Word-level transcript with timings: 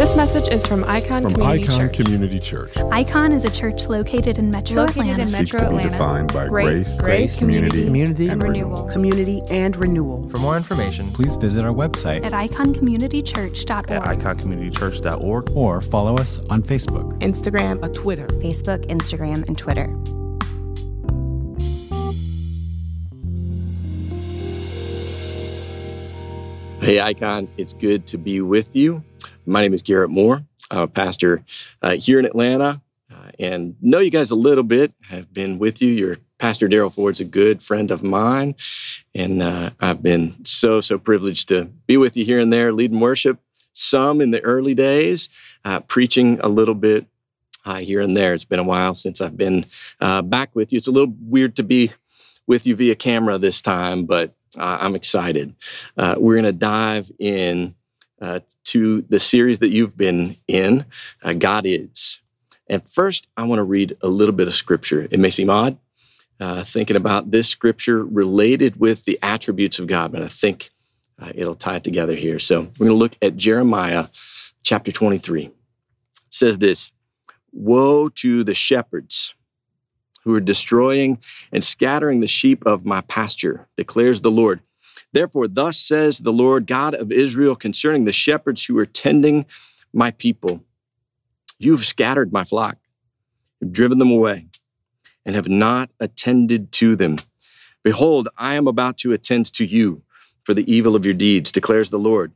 This 0.00 0.16
message 0.16 0.48
is 0.48 0.66
from 0.66 0.82
Icon 0.84 1.22
From 1.24 1.34
Community 1.34 1.64
Icon 1.64 1.78
Church. 1.78 1.96
Community 1.96 2.38
Church. 2.38 2.74
Icon 2.90 3.32
is 3.32 3.44
a 3.44 3.50
church 3.50 3.86
located 3.86 4.38
in 4.38 4.50
Metro 4.50 4.76
Located 4.76 4.96
Atlanta. 5.02 5.22
in 5.24 5.28
seeks 5.28 5.52
Metro 5.52 5.72
to 5.72 5.76
be 5.76 5.82
defined 5.90 6.32
by 6.32 6.48
Grace, 6.48 6.98
grace, 6.98 7.00
grace, 7.02 7.38
community, 7.38 7.84
community, 7.84 8.28
and 8.28 8.42
renewal. 8.42 8.84
Community 8.84 9.42
and 9.50 9.76
renewal. 9.76 10.26
For 10.30 10.38
more 10.38 10.56
information, 10.56 11.06
please 11.08 11.36
visit 11.36 11.66
our 11.66 11.74
website 11.74 12.24
at 12.24 12.32
iconcommunitychurch.org. 12.32 13.90
at 13.90 14.02
iconcommunitychurch.org 14.18 15.50
or 15.50 15.82
follow 15.82 16.14
us 16.14 16.38
on 16.48 16.62
Facebook. 16.62 17.20
Instagram, 17.20 17.84
a 17.84 17.92
Twitter, 17.92 18.26
Facebook, 18.28 18.82
Instagram, 18.86 19.46
and 19.48 19.58
Twitter. 19.58 19.84
Hey, 26.80 27.00
Icon, 27.00 27.48
it's 27.58 27.74
good 27.74 28.06
to 28.06 28.16
be 28.16 28.40
with 28.40 28.74
you. 28.74 29.04
My 29.50 29.62
name 29.62 29.74
is 29.74 29.82
Garrett 29.82 30.10
Moore. 30.10 30.44
A 30.70 30.86
pastor 30.86 31.44
uh, 31.82 31.96
here 31.96 32.20
in 32.20 32.24
Atlanta 32.24 32.80
uh, 33.12 33.30
and 33.40 33.74
know 33.80 33.98
you 33.98 34.10
guys 34.12 34.30
a 34.30 34.36
little 34.36 34.62
bit. 34.62 34.94
I've 35.10 35.34
been 35.34 35.58
with 35.58 35.82
you. 35.82 35.88
Your 35.88 36.18
pastor 36.38 36.68
Daryl 36.68 36.94
Ford's 36.94 37.18
a 37.18 37.24
good 37.24 37.60
friend 37.60 37.90
of 37.90 38.04
mine, 38.04 38.54
and 39.12 39.42
uh, 39.42 39.70
I've 39.80 40.04
been 40.04 40.44
so, 40.44 40.80
so 40.80 40.98
privileged 40.98 41.48
to 41.48 41.64
be 41.88 41.96
with 41.96 42.16
you 42.16 42.24
here 42.24 42.38
and 42.38 42.52
there, 42.52 42.72
leading 42.72 43.00
worship 43.00 43.40
some 43.72 44.20
in 44.20 44.30
the 44.30 44.40
early 44.42 44.74
days, 44.74 45.28
uh, 45.64 45.80
preaching 45.80 46.38
a 46.44 46.48
little 46.48 46.76
bit 46.76 47.06
uh, 47.64 47.78
here 47.78 48.00
and 48.00 48.16
there. 48.16 48.34
It's 48.34 48.44
been 48.44 48.60
a 48.60 48.64
while 48.64 48.94
since 48.94 49.20
I've 49.20 49.36
been 49.36 49.66
uh, 50.00 50.22
back 50.22 50.54
with 50.54 50.72
you. 50.72 50.76
It's 50.76 50.86
a 50.86 50.92
little 50.92 51.12
weird 51.22 51.56
to 51.56 51.64
be 51.64 51.90
with 52.46 52.68
you 52.68 52.76
via 52.76 52.94
camera 52.94 53.36
this 53.36 53.60
time, 53.60 54.04
but 54.04 54.32
uh, 54.56 54.78
I'm 54.80 54.94
excited. 54.94 55.56
Uh, 55.96 56.14
we're 56.18 56.34
going 56.34 56.44
to 56.44 56.52
dive 56.52 57.10
in 57.18 57.74
uh, 58.20 58.40
to 58.64 59.02
the 59.08 59.18
series 59.18 59.60
that 59.60 59.70
you've 59.70 59.96
been 59.96 60.36
in, 60.46 60.84
uh, 61.22 61.32
God 61.32 61.64
Is. 61.66 62.20
And 62.68 62.86
first, 62.88 63.26
I 63.36 63.46
want 63.46 63.58
to 63.58 63.64
read 63.64 63.96
a 64.00 64.08
little 64.08 64.34
bit 64.34 64.46
of 64.46 64.54
scripture. 64.54 65.08
It 65.10 65.18
may 65.18 65.30
seem 65.30 65.50
odd 65.50 65.78
uh, 66.40 66.64
thinking 66.64 66.96
about 66.96 67.30
this 67.30 67.48
scripture 67.48 68.04
related 68.04 68.80
with 68.80 69.04
the 69.04 69.18
attributes 69.22 69.78
of 69.78 69.86
God, 69.86 70.10
but 70.12 70.22
I 70.22 70.28
think 70.28 70.70
uh, 71.18 71.32
it'll 71.34 71.54
tie 71.54 71.76
it 71.76 71.84
together 71.84 72.16
here. 72.16 72.38
So 72.38 72.62
we're 72.78 72.86
going 72.86 72.90
to 72.90 72.94
look 72.94 73.16
at 73.20 73.36
Jeremiah 73.36 74.06
chapter 74.62 74.90
23. 74.90 75.44
It 75.44 75.52
says 76.30 76.58
this 76.58 76.90
Woe 77.52 78.08
to 78.08 78.42
the 78.42 78.54
shepherds 78.54 79.34
who 80.24 80.34
are 80.34 80.40
destroying 80.40 81.18
and 81.52 81.62
scattering 81.62 82.20
the 82.20 82.26
sheep 82.26 82.64
of 82.66 82.84
my 82.84 83.02
pasture, 83.02 83.68
declares 83.76 84.20
the 84.20 84.30
Lord. 84.30 84.60
Therefore, 85.12 85.48
thus 85.48 85.78
says 85.78 86.18
the 86.18 86.32
Lord 86.32 86.66
God 86.66 86.94
of 86.94 87.10
Israel 87.10 87.56
concerning 87.56 88.04
the 88.04 88.12
shepherds 88.12 88.64
who 88.64 88.78
are 88.78 88.86
tending 88.86 89.46
my 89.92 90.10
people 90.12 90.64
You've 91.62 91.84
scattered 91.84 92.32
my 92.32 92.42
flock, 92.42 92.78
you've 93.60 93.74
driven 93.74 93.98
them 93.98 94.10
away, 94.10 94.46
and 95.26 95.34
have 95.34 95.48
not 95.48 95.90
attended 96.00 96.72
to 96.72 96.96
them. 96.96 97.18
Behold, 97.84 98.30
I 98.38 98.54
am 98.54 98.66
about 98.66 98.96
to 98.98 99.12
attend 99.12 99.52
to 99.52 99.66
you 99.66 100.02
for 100.42 100.54
the 100.54 100.70
evil 100.72 100.96
of 100.96 101.04
your 101.04 101.12
deeds, 101.12 101.52
declares 101.52 101.90
the 101.90 101.98
Lord. 101.98 102.32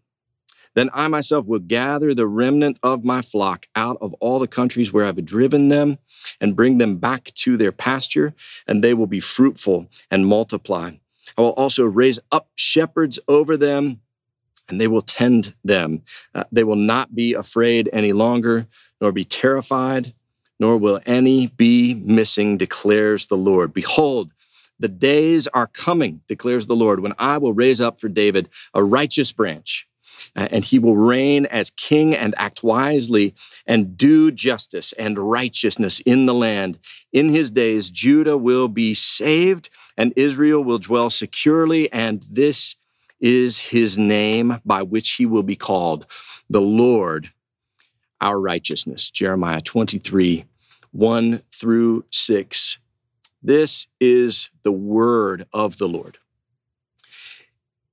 Then 0.74 0.90
I 0.92 1.08
myself 1.08 1.46
will 1.46 1.60
gather 1.60 2.12
the 2.12 2.26
remnant 2.26 2.78
of 2.82 3.02
my 3.02 3.22
flock 3.22 3.66
out 3.74 3.96
of 4.02 4.12
all 4.14 4.38
the 4.38 4.46
countries 4.46 4.92
where 4.92 5.06
I've 5.06 5.24
driven 5.24 5.68
them 5.68 5.98
and 6.38 6.54
bring 6.54 6.76
them 6.76 6.96
back 6.96 7.32
to 7.36 7.56
their 7.56 7.72
pasture, 7.72 8.34
and 8.66 8.84
they 8.84 8.92
will 8.92 9.06
be 9.06 9.20
fruitful 9.20 9.88
and 10.10 10.26
multiply. 10.26 10.92
I 11.36 11.42
will 11.42 11.50
also 11.50 11.84
raise 11.84 12.18
up 12.30 12.48
shepherds 12.54 13.18
over 13.28 13.56
them, 13.56 14.00
and 14.68 14.80
they 14.80 14.88
will 14.88 15.02
tend 15.02 15.54
them. 15.64 16.02
Uh, 16.34 16.44
they 16.50 16.64
will 16.64 16.76
not 16.76 17.14
be 17.14 17.34
afraid 17.34 17.88
any 17.92 18.12
longer, 18.12 18.66
nor 19.00 19.12
be 19.12 19.24
terrified, 19.24 20.14
nor 20.58 20.76
will 20.76 21.00
any 21.06 21.48
be 21.48 21.94
missing, 21.94 22.56
declares 22.56 23.26
the 23.26 23.36
Lord. 23.36 23.72
Behold, 23.72 24.32
the 24.78 24.88
days 24.88 25.46
are 25.48 25.66
coming, 25.66 26.22
declares 26.28 26.66
the 26.66 26.76
Lord, 26.76 27.00
when 27.00 27.14
I 27.18 27.38
will 27.38 27.52
raise 27.52 27.80
up 27.80 28.00
for 28.00 28.08
David 28.08 28.48
a 28.72 28.82
righteous 28.82 29.32
branch 29.32 29.86
uh, 30.36 30.48
and 30.50 30.64
he 30.64 30.78
will 30.78 30.96
reign 30.96 31.46
as 31.46 31.70
king 31.70 32.14
and 32.14 32.34
act 32.36 32.62
wisely 32.62 33.34
and 33.66 33.96
do 33.96 34.30
justice 34.30 34.92
and 34.98 35.18
righteousness 35.18 36.00
in 36.00 36.26
the 36.26 36.34
land. 36.34 36.78
In 37.12 37.28
his 37.28 37.50
days, 37.50 37.90
Judah 37.90 38.38
will 38.38 38.68
be 38.68 38.94
saved 38.94 39.70
and 39.96 40.12
Israel 40.16 40.62
will 40.62 40.78
dwell 40.78 41.10
securely, 41.10 41.92
and 41.92 42.26
this 42.30 42.76
is 43.20 43.58
his 43.58 43.96
name 43.96 44.60
by 44.64 44.82
which 44.82 45.12
he 45.12 45.26
will 45.26 45.42
be 45.42 45.56
called 45.56 46.06
the 46.50 46.60
Lord, 46.60 47.32
our 48.20 48.40
righteousness. 48.40 49.10
Jeremiah 49.10 49.60
23, 49.60 50.44
1 50.90 51.38
through 51.52 52.04
6. 52.10 52.78
This 53.42 53.86
is 54.00 54.50
the 54.62 54.72
word 54.72 55.46
of 55.52 55.78
the 55.78 55.88
Lord. 55.88 56.18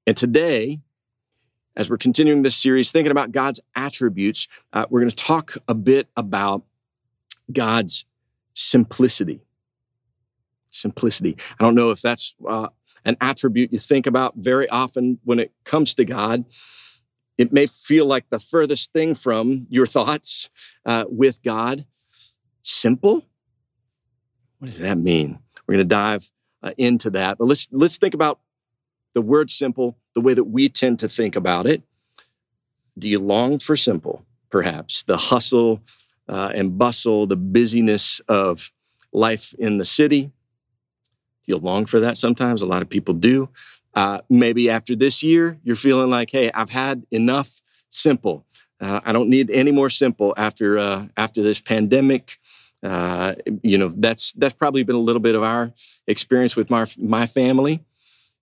And 0.07 0.17
today, 0.17 0.79
as 1.75 1.90
we're 1.90 1.97
continuing 1.97 2.41
this 2.41 2.56
series, 2.56 2.91
thinking 2.91 3.11
about 3.11 3.31
God's 3.31 3.59
attributes, 3.75 4.47
uh, 4.73 4.85
we're 4.90 5.00
going 5.00 5.09
to 5.09 5.16
talk 5.16 5.56
a 5.67 5.73
bit 5.73 6.07
about 6.17 6.63
God's 7.51 8.06
simplicity. 8.53 9.41
Simplicity. 10.72 11.38
I 11.59 11.64
don't 11.64 11.76
know 11.76 11.92
if 11.92 12.02
that's 12.02 12.34
uh, 12.48 12.70
an 13.06 13.18
attribute 13.22 13.72
you 13.72 13.80
think 13.80 14.08
about 14.08 14.36
very 14.38 14.68
often 14.70 15.20
when 15.24 15.40
it 15.40 15.52
comes 15.64 15.94
to 15.96 16.06
God. 16.06 16.46
It 17.38 17.52
may 17.52 17.68
feel 17.68 18.06
like 18.06 18.30
the 18.30 18.40
furthest 18.40 18.94
thing 18.94 19.16
from 19.16 19.68
your 19.70 19.86
thoughts 19.86 20.50
uh, 20.86 21.06
with 21.08 21.42
God. 21.44 21.86
Simple? 22.62 23.26
What 24.59 24.70
does 24.70 24.80
that 24.80 24.98
mean? 24.98 25.40
We're 25.66 25.76
going 25.76 25.86
to 25.88 25.96
dive 25.96 26.32
uh, 26.64 26.72
into 26.78 27.09
that. 27.12 27.38
But 27.38 27.46
let's 27.46 27.68
let's 27.72 27.98
think 27.98 28.14
about 28.14 28.40
the 29.14 29.22
word 29.22 29.50
simple 29.50 29.98
the 30.14 30.22
way 30.22 30.34
that 30.34 30.44
we 30.44 30.70
tend 30.70 31.00
to 31.00 31.09
think 31.09 31.36
about 31.36 31.66
it. 31.66 31.84
Do 32.98 33.09
you 33.09 33.20
long 33.20 33.59
for 33.59 33.76
simple? 33.76 34.26
Perhaps 34.50 35.03
the 35.03 35.18
hustle 35.18 35.82
uh, 36.28 36.52
and 36.53 36.78
bustle, 36.78 37.26
the 37.26 37.38
busyness 37.38 38.22
of 38.28 38.72
life 39.14 39.53
in 39.58 39.78
the 39.78 39.86
city. 39.86 40.32
Do 41.46 41.53
you 41.53 41.57
long 41.57 41.85
for 41.85 42.00
that 42.00 42.18
sometimes? 42.18 42.62
A 42.62 42.66
lot 42.66 42.81
of 42.81 42.90
people 42.90 43.13
do. 43.13 43.50
Uh, 43.94 44.19
maybe 44.29 44.69
after 44.69 44.96
this 44.96 45.22
year, 45.22 45.57
you're 45.63 45.75
feeling 45.75 46.09
like, 46.09 46.29
hey, 46.31 46.52
I've 46.53 46.69
had 46.69 47.06
enough 47.12 47.62
simple. 47.90 48.46
Uh, 48.79 49.02
I 49.03 49.12
don't 49.12 49.29
need 49.29 49.52
any 49.52 49.72
more 49.72 49.90
simple 49.90 50.34
after 50.38 50.78
uh, 50.78 51.07
after 51.18 51.44
this 51.44 51.62
pandemic. 51.62 52.40
Uh, 52.81 53.35
you 53.62 53.78
know, 53.78 53.90
that's 53.96 54.34
that's 54.34 54.56
probably 54.56 54.84
been 54.84 54.96
a 54.96 55.00
little 55.00 55.19
bit 55.19 55.35
of 55.35 55.44
our 55.44 55.72
experience 56.07 56.56
with 56.56 56.69
my 56.69 56.85
my 56.97 57.25
family. 57.25 57.84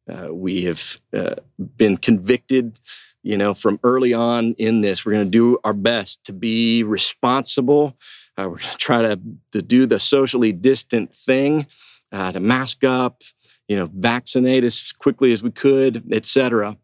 Uh, 0.09 0.33
we 0.33 0.63
have 0.63 0.97
uh, 1.13 1.35
been 1.77 1.97
convicted, 1.97 2.79
you 3.21 3.37
know, 3.37 3.53
from 3.53 3.79
early 3.83 4.13
on 4.13 4.53
in 4.57 4.81
this. 4.81 5.05
We're 5.05 5.13
going 5.13 5.25
to 5.25 5.31
do 5.31 5.59
our 5.63 5.73
best 5.73 6.23
to 6.25 6.33
be 6.33 6.83
responsible. 6.83 7.95
We're 8.37 8.45
going 8.45 8.59
to 8.59 8.77
try 8.77 9.01
to, 9.01 9.19
to 9.51 9.61
do 9.61 9.85
the 9.85 9.99
socially 9.99 10.53
distant 10.53 11.13
thing, 11.13 11.67
uh, 12.11 12.31
to 12.31 12.39
mask 12.39 12.83
up, 12.83 13.21
you 13.67 13.75
know, 13.75 13.89
vaccinate 13.93 14.63
as 14.63 14.91
quickly 14.93 15.31
as 15.31 15.43
we 15.43 15.51
could, 15.51 16.11
etc. 16.11 16.77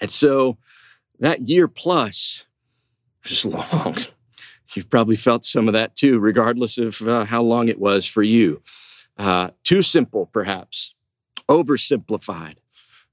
And 0.00 0.10
so 0.10 0.58
that 1.18 1.48
year 1.48 1.68
plus 1.68 2.44
was 3.24 3.44
long. 3.44 3.96
You've 4.74 4.90
probably 4.90 5.16
felt 5.16 5.44
some 5.44 5.66
of 5.66 5.74
that 5.74 5.96
too, 5.96 6.18
regardless 6.18 6.78
of 6.78 7.02
uh, 7.02 7.24
how 7.24 7.42
long 7.42 7.68
it 7.68 7.80
was 7.80 8.06
for 8.06 8.22
you. 8.22 8.62
Uh, 9.18 9.50
too 9.64 9.82
simple, 9.82 10.26
perhaps 10.26 10.94
oversimplified, 11.48 12.56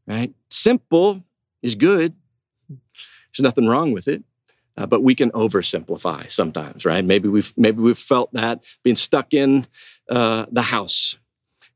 right? 0.06 0.34
Simple 0.50 1.24
is 1.64 1.76
good. 1.76 2.14
There's 2.70 3.40
nothing 3.40 3.68
wrong 3.68 3.92
with 3.92 4.08
it. 4.08 4.24
Uh, 4.78 4.86
but 4.86 5.02
we 5.02 5.16
can 5.16 5.32
oversimplify 5.32 6.32
sometimes, 6.32 6.86
right? 6.86 7.04
Maybe 7.04 7.28
we've 7.28 7.52
maybe 7.58 7.82
we've 7.82 7.98
felt 7.98 8.32
that 8.34 8.64
being 8.84 8.96
stuck 8.96 9.34
in 9.34 9.66
uh, 10.08 10.46
the 10.52 10.62
house 10.62 11.18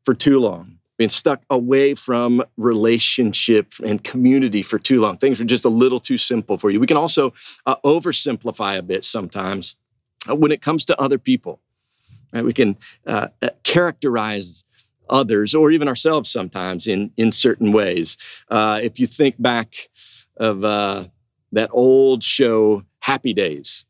for 0.03 0.13
too 0.13 0.39
long, 0.39 0.77
being 0.97 1.09
stuck 1.09 1.41
away 1.49 1.93
from 1.93 2.43
relationship 2.57 3.73
and 3.85 4.03
community 4.03 4.61
for 4.61 4.79
too 4.79 5.01
long. 5.01 5.17
Things 5.17 5.39
are 5.39 5.45
just 5.45 5.65
a 5.65 5.69
little 5.69 5.99
too 5.99 6.17
simple 6.17 6.57
for 6.57 6.69
you. 6.69 6.79
We 6.79 6.87
can 6.87 6.97
also 6.97 7.33
uh, 7.65 7.75
oversimplify 7.85 8.77
a 8.77 8.83
bit 8.83 9.03
sometimes 9.03 9.75
uh, 10.29 10.35
when 10.35 10.51
it 10.51 10.61
comes 10.61 10.85
to 10.85 10.99
other 10.99 11.17
people. 11.17 11.59
Right? 12.33 12.45
We 12.45 12.53
can 12.53 12.77
uh, 13.05 13.29
uh, 13.41 13.49
characterize 13.63 14.63
others 15.09 15.53
or 15.53 15.71
even 15.71 15.87
ourselves 15.87 16.29
sometimes 16.29 16.87
in 16.87 17.11
in 17.17 17.31
certain 17.31 17.71
ways. 17.71 18.17
Uh, 18.49 18.79
if 18.81 18.99
you 18.99 19.07
think 19.07 19.35
back 19.41 19.89
of 20.37 20.63
uh, 20.63 21.05
that 21.51 21.69
old 21.73 22.23
show, 22.23 22.83
Happy 22.99 23.33
Days. 23.33 23.83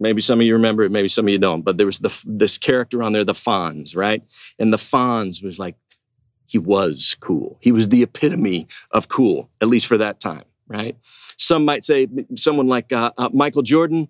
Maybe 0.00 0.20
some 0.20 0.40
of 0.40 0.46
you 0.46 0.52
remember 0.54 0.84
it, 0.84 0.92
maybe 0.92 1.08
some 1.08 1.26
of 1.26 1.30
you 1.30 1.38
don't. 1.38 1.62
But 1.62 1.76
there 1.76 1.86
was 1.86 1.98
the, 1.98 2.22
this 2.24 2.56
character 2.56 3.02
on 3.02 3.12
there, 3.12 3.24
the 3.24 3.32
Fonz, 3.32 3.96
right? 3.96 4.22
And 4.58 4.72
the 4.72 4.76
Fonz 4.76 5.42
was 5.42 5.58
like, 5.58 5.74
he 6.46 6.58
was 6.58 7.16
cool. 7.20 7.58
He 7.60 7.72
was 7.72 7.88
the 7.88 8.02
epitome 8.02 8.68
of 8.90 9.08
cool, 9.08 9.50
at 9.60 9.68
least 9.68 9.86
for 9.86 9.98
that 9.98 10.20
time, 10.20 10.44
right? 10.66 10.96
Some 11.36 11.64
might 11.64 11.84
say 11.84 12.08
someone 12.36 12.68
like 12.68 12.92
uh, 12.92 13.10
uh, 13.18 13.28
Michael 13.32 13.62
Jordan, 13.62 14.08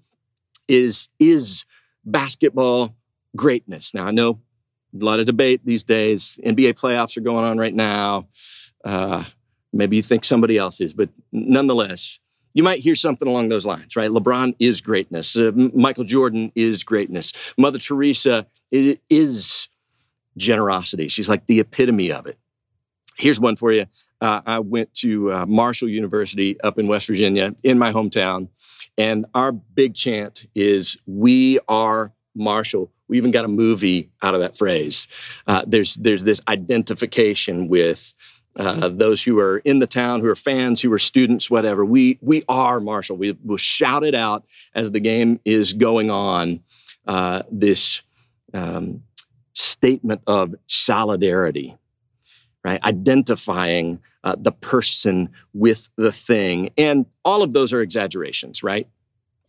is 0.68 1.08
is 1.18 1.64
basketball 2.04 2.94
greatness. 3.34 3.94
Now 3.94 4.06
I 4.06 4.10
know 4.10 4.40
a 4.94 5.04
lot 5.04 5.20
of 5.20 5.26
debate 5.26 5.62
these 5.64 5.82
days. 5.82 6.38
NBA 6.44 6.78
playoffs 6.78 7.16
are 7.16 7.22
going 7.22 7.44
on 7.44 7.58
right 7.58 7.74
now. 7.74 8.28
Uh, 8.84 9.24
maybe 9.72 9.96
you 9.96 10.02
think 10.02 10.24
somebody 10.24 10.56
else 10.56 10.80
is, 10.80 10.92
but 10.92 11.08
nonetheless, 11.32 12.20
you 12.54 12.62
might 12.62 12.80
hear 12.80 12.94
something 12.94 13.28
along 13.28 13.48
those 13.48 13.66
lines, 13.66 13.96
right? 13.96 14.10
LeBron 14.10 14.54
is 14.58 14.80
greatness. 14.80 15.36
Uh, 15.36 15.52
Michael 15.54 16.04
Jordan 16.04 16.52
is 16.54 16.82
greatness. 16.84 17.32
Mother 17.56 17.78
Teresa 17.78 18.46
is 18.70 19.68
generosity. 20.36 21.08
She's 21.08 21.28
like 21.28 21.46
the 21.46 21.60
epitome 21.60 22.12
of 22.12 22.26
it. 22.26 22.38
Here's 23.16 23.40
one 23.40 23.56
for 23.56 23.72
you. 23.72 23.86
Uh, 24.20 24.40
I 24.46 24.58
went 24.60 24.94
to 24.94 25.32
uh, 25.32 25.46
Marshall 25.46 25.88
University 25.88 26.60
up 26.60 26.78
in 26.78 26.88
West 26.88 27.06
Virginia, 27.06 27.54
in 27.64 27.78
my 27.78 27.92
hometown, 27.92 28.48
and 28.96 29.26
our 29.34 29.52
big 29.52 29.94
chant 29.94 30.46
is 30.54 30.96
"We 31.06 31.58
are 31.68 32.12
Marshall." 32.34 32.92
We 33.08 33.16
even 33.16 33.30
got 33.30 33.44
a 33.44 33.48
movie 33.48 34.10
out 34.22 34.34
of 34.34 34.40
that 34.40 34.56
phrase. 34.56 35.08
Uh, 35.46 35.64
there's 35.66 35.96
there's 35.96 36.24
this 36.24 36.40
identification 36.48 37.68
with 37.68 38.14
uh, 38.58 38.88
those 38.88 39.22
who 39.22 39.38
are 39.38 39.58
in 39.58 39.78
the 39.78 39.86
town, 39.86 40.20
who 40.20 40.26
are 40.26 40.34
fans, 40.34 40.80
who 40.80 40.92
are 40.92 40.98
students, 40.98 41.50
whatever. 41.50 41.84
We 41.84 42.18
we 42.20 42.42
are 42.48 42.80
Marshall. 42.80 43.16
We 43.16 43.36
will 43.44 43.56
shout 43.56 44.04
it 44.04 44.14
out 44.14 44.44
as 44.74 44.90
the 44.90 45.00
game 45.00 45.40
is 45.44 45.72
going 45.72 46.10
on. 46.10 46.60
Uh, 47.06 47.42
this 47.50 48.02
um, 48.52 49.02
statement 49.54 50.20
of 50.26 50.54
solidarity, 50.66 51.76
right? 52.64 52.82
Identifying 52.84 54.00
uh, 54.24 54.36
the 54.38 54.52
person 54.52 55.30
with 55.54 55.88
the 55.96 56.12
thing, 56.12 56.70
and 56.76 57.06
all 57.24 57.42
of 57.42 57.52
those 57.52 57.72
are 57.72 57.80
exaggerations, 57.80 58.62
right? 58.62 58.88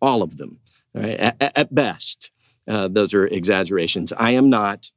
All 0.01 0.21
of 0.21 0.37
them, 0.37 0.59
right? 0.93 1.15
At, 1.15 1.57
at 1.57 1.75
best. 1.75 2.31
Uh, 2.67 2.87
those 2.87 3.15
are 3.15 3.25
exaggerations. 3.25 4.13
I 4.13 4.31
am 4.31 4.49
not, 4.49 4.91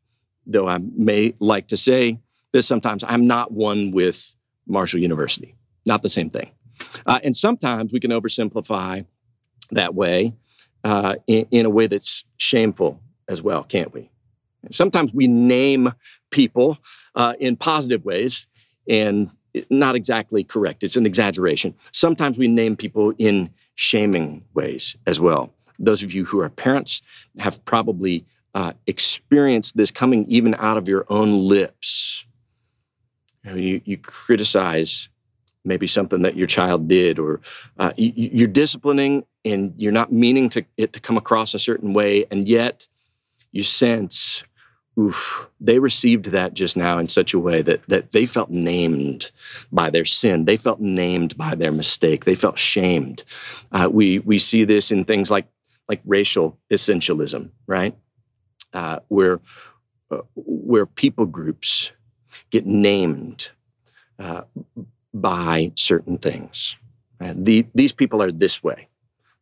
though 0.46 0.68
I 0.68 0.78
may 0.78 1.34
like 1.40 1.66
to 1.68 1.76
say 1.78 2.18
this 2.52 2.66
sometimes, 2.66 3.04
I'm 3.06 3.26
not 3.26 3.52
one 3.52 3.90
with 3.90 4.34
Marshall 4.66 5.00
University. 5.00 5.54
Not 5.84 6.02
the 6.02 6.10
same 6.10 6.30
thing. 6.30 6.50
Uh, 7.06 7.20
and 7.22 7.36
sometimes 7.36 7.92
we 7.92 8.00
can 8.00 8.10
oversimplify 8.10 9.06
that 9.70 9.94
way 9.94 10.34
uh, 10.84 11.16
in, 11.26 11.46
in 11.50 11.66
a 11.66 11.70
way 11.70 11.86
that's 11.86 12.24
shameful 12.36 13.00
as 13.28 13.42
well, 13.42 13.64
can't 13.64 13.92
we? 13.92 14.10
Sometimes 14.70 15.12
we 15.12 15.26
name 15.26 15.92
people 16.30 16.78
uh, 17.14 17.34
in 17.40 17.56
positive 17.56 18.04
ways 18.04 18.46
and 18.88 19.30
not 19.70 19.96
exactly 19.96 20.44
correct. 20.44 20.82
It's 20.82 20.96
an 20.96 21.06
exaggeration. 21.06 21.74
Sometimes 21.90 22.38
we 22.38 22.48
name 22.48 22.76
people 22.76 23.12
in 23.18 23.50
shaming 23.74 24.44
ways 24.54 24.96
as 25.06 25.18
well 25.18 25.52
those 25.82 26.02
of 26.02 26.14
you 26.14 26.24
who 26.24 26.40
are 26.40 26.48
parents 26.48 27.02
have 27.38 27.62
probably 27.64 28.24
uh, 28.54 28.72
experienced 28.86 29.76
this 29.76 29.90
coming 29.90 30.24
even 30.28 30.54
out 30.54 30.76
of 30.76 30.88
your 30.88 31.04
own 31.08 31.48
lips. 31.48 32.24
You, 33.44 33.50
know, 33.50 33.56
you, 33.56 33.80
you, 33.84 33.98
criticize 33.98 35.08
maybe 35.64 35.86
something 35.86 36.22
that 36.22 36.36
your 36.36 36.46
child 36.46 36.88
did, 36.88 37.18
or 37.18 37.40
uh, 37.78 37.92
you, 37.96 38.44
are 38.44 38.48
disciplining 38.48 39.24
and 39.44 39.74
you're 39.76 39.92
not 39.92 40.12
meaning 40.12 40.48
to, 40.50 40.64
it 40.76 40.92
to 40.92 41.00
come 41.00 41.16
across 41.16 41.54
a 41.54 41.58
certain 41.58 41.92
way, 41.92 42.24
and 42.30 42.48
yet 42.48 42.88
you 43.50 43.62
sense, 43.62 44.42
oof, 44.98 45.48
they 45.60 45.78
received 45.78 46.26
that 46.26 46.54
just 46.54 46.76
now 46.76 46.98
in 46.98 47.08
such 47.08 47.34
a 47.34 47.38
way 47.38 47.62
that, 47.62 47.82
that 47.88 48.12
they 48.12 48.26
felt 48.26 48.50
named 48.50 49.30
by 49.70 49.90
their 49.90 50.04
sin. 50.04 50.44
They 50.44 50.56
felt 50.56 50.80
named 50.80 51.36
by 51.36 51.54
their 51.54 51.72
mistake. 51.72 52.24
They 52.24 52.34
felt 52.34 52.58
shamed. 52.58 53.24
Uh, 53.72 53.88
we, 53.90 54.20
we 54.20 54.38
see 54.38 54.64
this 54.64 54.90
in 54.90 55.04
things 55.04 55.30
like 55.30 55.46
like 55.88 56.00
racial 56.04 56.58
essentialism, 56.70 57.50
right? 57.66 57.94
Uh, 58.72 59.00
where 59.08 59.40
uh, 60.10 60.22
where 60.34 60.86
people 60.86 61.26
groups 61.26 61.92
get 62.52 62.66
named 62.66 63.50
uh, 64.20 64.42
by 65.12 65.72
certain 65.74 66.18
things. 66.18 66.76
The, 67.20 67.66
these 67.74 67.92
people 67.92 68.22
are 68.22 68.32
this 68.32 68.62
way; 68.62 68.88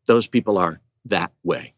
those 0.07 0.27
people 0.27 0.57
are 0.59 0.81
that 1.07 1.33
way. 1.43 1.75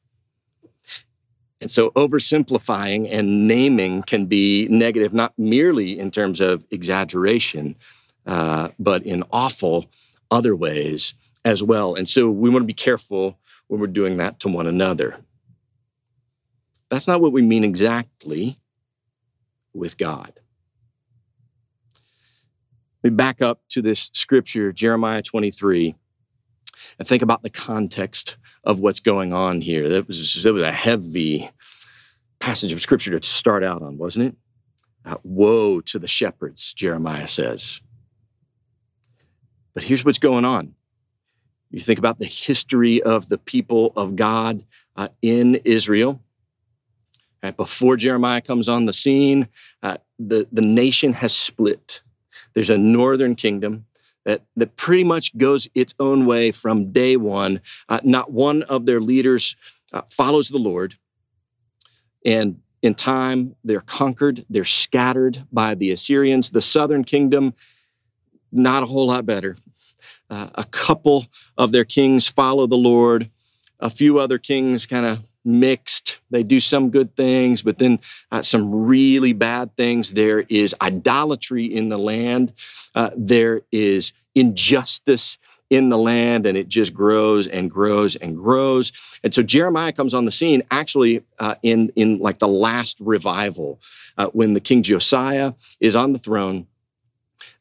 And 1.61 1.71
so, 1.71 1.91
oversimplifying 1.91 3.09
and 3.09 3.47
naming 3.47 4.03
can 4.03 4.27
be 4.27 4.67
negative, 4.69 5.15
not 5.15 5.33
merely 5.39 5.97
in 5.97 6.11
terms 6.11 6.41
of 6.41 6.67
exaggeration, 6.73 7.77
uh, 8.27 8.71
but 8.81 9.05
in 9.05 9.23
awful 9.31 9.87
other 10.29 10.57
ways 10.57 11.15
as 11.45 11.63
well. 11.63 11.95
And 11.95 12.09
so, 12.09 12.29
we 12.29 12.51
want 12.51 12.63
to 12.63 12.67
be 12.67 12.75
careful 12.75 13.39
when 13.69 13.81
we're 13.81 13.87
doing 13.87 14.17
that 14.17 14.41
to 14.41 14.49
one 14.49 14.67
another. 14.67 15.19
That's 16.91 17.07
not 17.07 17.21
what 17.21 17.33
we 17.33 17.43
mean 17.43 17.63
exactly 17.63 18.59
with 19.73 19.97
God. 19.97 20.33
We 23.03 23.11
back 23.11 23.43
up 23.43 23.63
to 23.71 23.83
this 23.83 24.11
scripture, 24.13 24.73
Jeremiah 24.73 25.23
23, 25.23 25.97
and 26.99 27.09
think 27.09 27.21
about 27.21 27.43
the 27.43 27.51
context 27.51 28.37
of 28.63 28.79
what's 28.79 29.01
going 29.01 29.33
on 29.33 29.61
here. 29.61 29.89
That 29.89 30.07
was, 30.07 30.41
that 30.45 30.55
was 30.55 30.63
a 30.63 30.71
heavy 30.71 31.51
passage 32.39 32.71
of 32.71 32.81
scripture 32.81 33.19
to 33.19 33.27
start 33.27 33.65
out 33.65 33.83
on, 33.83 33.99
wasn't 33.99 34.27
it? 34.27 34.37
Uh, 35.05 35.17
woe 35.25 35.81
to 35.81 35.99
the 35.99 36.07
shepherds, 36.07 36.73
Jeremiah 36.73 37.27
says. 37.27 37.81
But 39.75 39.85
here's 39.85 40.05
what's 40.05 40.19
going 40.19 40.45
on 40.45 40.75
you 41.73 41.81
think 41.81 41.99
about 41.99 42.19
the 42.21 42.27
history 42.27 43.03
of 43.03 43.31
the 43.31 43.39
people 43.39 43.95
of 43.97 44.15
God 44.15 44.65
uh, 44.95 45.09
in 45.23 45.57
Israel. 45.65 46.23
Right, 47.43 47.57
before 47.57 47.97
Jeremiah 47.97 48.43
comes 48.43 48.69
on 48.69 48.85
the 48.85 48.93
scene, 48.93 49.49
uh, 49.83 49.97
the, 50.21 50.47
the 50.53 50.63
nation 50.63 51.15
has 51.15 51.35
split. 51.35 52.02
There's 52.55 52.71
a 52.71 52.79
northern 52.79 53.35
kingdom 53.35 53.87
that, 54.25 54.43
that 54.57 54.77
pretty 54.77 55.05
much 55.05 55.37
goes 55.37 55.69
its 55.75 55.95
own 55.99 56.27
way 56.27 56.51
from 56.51 56.93
day 56.93 57.17
one. 57.17 57.61
Uh, 57.89 58.01
not 58.03 58.33
one 58.33 58.63
of 58.65 58.87
their 58.87 59.01
leaders 59.01 59.57
uh, 59.93 60.03
follows 60.09 60.49
the 60.49 60.59
Lord. 60.59 60.97
And 62.25 62.61
in 62.83 62.95
time, 62.95 63.57
they're 63.65 63.81
conquered, 63.81 64.45
they're 64.51 64.65
scattered 64.65 65.45
by 65.53 65.75
the 65.75 65.91
Assyrians. 65.91 66.51
The 66.51 66.61
southern 66.61 67.05
kingdom, 67.05 67.55
not 68.51 68.83
a 68.83 68.87
whole 68.87 69.07
lot 69.07 69.27
better. 69.27 69.57
Uh, 70.29 70.49
a 70.55 70.65
couple 70.65 71.27
of 71.57 71.73
their 71.73 71.85
kings 71.85 72.29
follow 72.29 72.67
the 72.67 72.77
Lord. 72.77 73.31
A 73.81 73.91
few 73.91 74.19
other 74.19 74.39
kings 74.39 74.87
kind 74.87 75.07
of 75.07 75.21
mixed. 75.45 76.17
They 76.31 76.43
do 76.43 76.61
some 76.61 76.91
good 76.91 77.17
things, 77.17 77.63
but 77.63 77.79
then 77.79 78.01
uh, 78.31 78.43
some 78.43 78.87
really 78.87 79.33
bad 79.33 79.77
things. 79.77 80.13
There 80.13 80.41
is 80.41 80.75
idolatry 80.81 81.67
in 81.67 81.89
the 81.89 81.99
land. 81.99 82.53
Uh, 82.95 83.11
there 83.17 83.63
is 83.73 84.13
injustice 84.35 85.39
in 85.71 85.89
the 85.89 85.99
land, 85.99 86.45
and 86.45 86.57
it 86.57 86.69
just 86.69 86.93
grows 86.93 87.47
and 87.47 87.71
grows 87.71 88.15
and 88.17 88.37
grows. 88.37 88.93
And 89.25 89.33
so 89.33 89.43
Jeremiah 89.43 89.93
comes 89.93 90.13
on 90.13 90.27
the 90.27 90.33
scene 90.33 90.63
actually 90.71 91.25
uh, 91.39 91.55
in 91.63 91.91
in 91.97 92.19
like 92.19 92.39
the 92.39 92.49
last 92.49 92.99
revival 93.01 93.81
uh, 94.19 94.27
when 94.29 94.55
the 94.55 94.61
king 94.61 94.83
Josiah 94.83 95.55
is 95.81 95.97
on 95.97 96.13
the 96.13 96.19
throne 96.19 96.67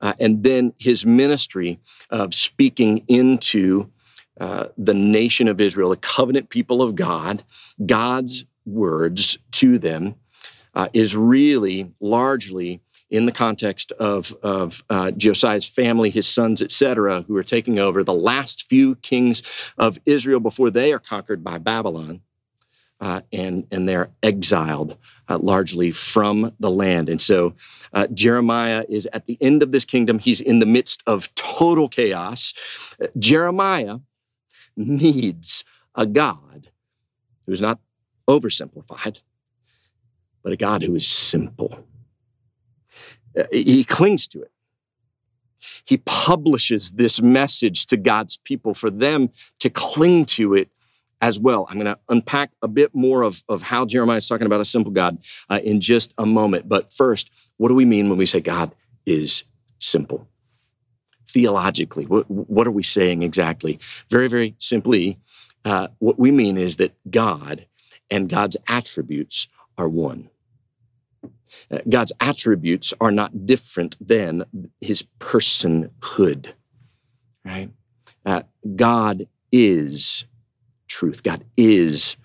uh, 0.01 0.13
and 0.19 0.43
then 0.43 0.73
his 0.77 1.05
ministry 1.05 1.79
of 2.09 2.33
speaking 2.33 3.03
into 3.07 3.89
uh, 4.41 4.69
the 4.75 4.95
nation 4.95 5.47
of 5.47 5.61
Israel, 5.61 5.91
the 5.91 5.97
covenant 5.97 6.49
people 6.49 6.81
of 6.81 6.95
God, 6.95 7.43
God's 7.85 8.43
words 8.65 9.37
to 9.51 9.77
them, 9.77 10.15
uh, 10.73 10.87
is 10.93 11.15
really 11.15 11.91
largely 11.99 12.81
in 13.11 13.27
the 13.27 13.31
context 13.31 13.91
of, 13.93 14.35
of 14.41 14.83
uh, 14.89 15.11
Josiah's 15.11 15.67
family, 15.67 16.09
his 16.09 16.27
sons, 16.27 16.59
etc., 16.59 17.21
who 17.27 17.35
are 17.35 17.43
taking 17.43 17.77
over 17.77 18.03
the 18.03 18.15
last 18.15 18.67
few 18.67 18.95
kings 18.95 19.43
of 19.77 19.99
Israel 20.07 20.39
before 20.39 20.71
they 20.71 20.91
are 20.91 20.97
conquered 20.99 21.43
by 21.43 21.59
Babylon 21.59 22.21
uh, 22.99 23.21
and, 23.31 23.67
and 23.69 23.87
they're 23.87 24.09
exiled 24.23 24.97
uh, 25.29 25.37
largely 25.37 25.91
from 25.91 26.51
the 26.59 26.71
land. 26.71 27.09
And 27.09 27.21
so 27.21 27.53
uh, 27.93 28.07
Jeremiah 28.07 28.85
is 28.89 29.07
at 29.13 29.27
the 29.27 29.37
end 29.39 29.61
of 29.61 29.71
this 29.71 29.85
kingdom. 29.85 30.17
He's 30.17 30.41
in 30.41 30.57
the 30.57 30.65
midst 30.65 31.03
of 31.05 31.33
total 31.35 31.89
chaos. 31.89 32.55
Uh, 32.99 33.07
Jeremiah 33.19 33.99
needs 34.75 35.63
a 35.95 36.05
God 36.05 36.69
who's 37.45 37.61
not 37.61 37.79
oversimplified, 38.27 39.21
but 40.43 40.53
a 40.53 40.57
God 40.57 40.83
who 40.83 40.95
is 40.95 41.07
simple. 41.07 41.85
Uh, 43.37 43.43
he 43.51 43.83
clings 43.83 44.27
to 44.27 44.41
it. 44.41 44.51
He 45.85 45.97
publishes 45.97 46.91
this 46.91 47.21
message 47.21 47.85
to 47.87 47.97
God's 47.97 48.37
people 48.37 48.73
for 48.73 48.89
them 48.89 49.29
to 49.59 49.69
cling 49.69 50.25
to 50.25 50.55
it 50.55 50.69
as 51.21 51.39
well. 51.39 51.67
I'm 51.69 51.77
going 51.77 51.85
to 51.85 51.99
unpack 52.09 52.51
a 52.61 52.67
bit 52.67 52.95
more 52.95 53.21
of, 53.21 53.43
of 53.47 53.61
how 53.61 53.85
Jeremiah 53.85 54.17
is 54.17 54.27
talking 54.27 54.47
about 54.47 54.59
a 54.59 54.65
simple 54.65 54.91
God 54.91 55.19
uh, 55.49 55.59
in 55.63 55.79
just 55.79 56.13
a 56.17 56.25
moment. 56.25 56.67
But 56.67 56.91
first, 56.91 57.29
what 57.57 57.69
do 57.69 57.75
we 57.75 57.85
mean 57.85 58.09
when 58.09 58.17
we 58.17 58.25
say 58.25 58.41
God 58.41 58.73
is 59.05 59.43
simple? 59.77 60.27
Theologically, 61.33 62.05
what, 62.05 62.29
what 62.29 62.67
are 62.67 62.71
we 62.71 62.83
saying 62.83 63.23
exactly? 63.23 63.79
Very, 64.09 64.27
very 64.27 64.55
simply, 64.59 65.17
Uh, 65.63 65.87
what 65.99 66.17
we 66.17 66.31
mean 66.31 66.57
is 66.57 66.77
that 66.77 66.91
God 67.09 67.67
and 68.09 68.27
God's 68.27 68.57
attributes 68.67 69.47
are 69.77 69.87
one. 69.87 70.29
Uh, 71.69 71.79
God's 71.87 72.13
attributes 72.19 72.93
are 72.99 73.11
not 73.11 73.45
different 73.45 73.95
than 74.01 74.43
his 74.79 75.07
personhood, 75.19 76.53
right? 77.45 77.69
Uh, 78.25 78.41
God 78.75 79.27
is 79.51 80.25
truth. 80.87 81.21
God 81.21 81.45
is 81.55 82.17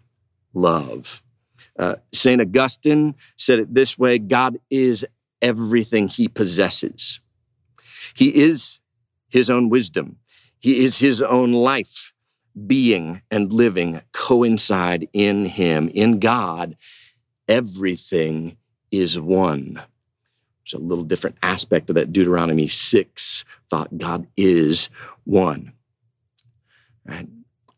love. 0.55 1.23
Uh, 1.79 1.97
St. 2.13 2.41
Augustine 2.41 3.15
said 3.37 3.59
it 3.59 3.75
this 3.75 3.99
way 3.99 4.19
God 4.19 4.59
is 4.71 5.07
everything 5.43 6.09
he 6.09 6.27
possesses. 6.27 7.21
He 8.15 8.29
is 8.35 8.81
his 9.29 9.51
own 9.51 9.69
wisdom, 9.69 10.17
he 10.59 10.85
is 10.85 10.99
his 10.99 11.23
own 11.23 11.53
life. 11.53 12.13
Being 12.67 13.21
and 13.31 13.53
living 13.53 14.01
coincide 14.13 15.11
in 15.13 15.45
him. 15.45 15.91
In 15.91 16.19
God, 16.19 16.75
everything 17.47 18.57
is 18.91 19.21
one. 19.21 19.83
It's 20.65 20.73
a 20.73 20.79
little 20.79 21.05
different 21.05 21.37
aspect 21.43 21.91
of 21.91 21.95
that 21.95 22.13
Deuteronomy 22.13 22.67
6 22.67 23.45
thought 23.69 23.99
God 23.99 24.27
is 24.37 24.89
one. 25.25 25.73
Right? 27.05 27.29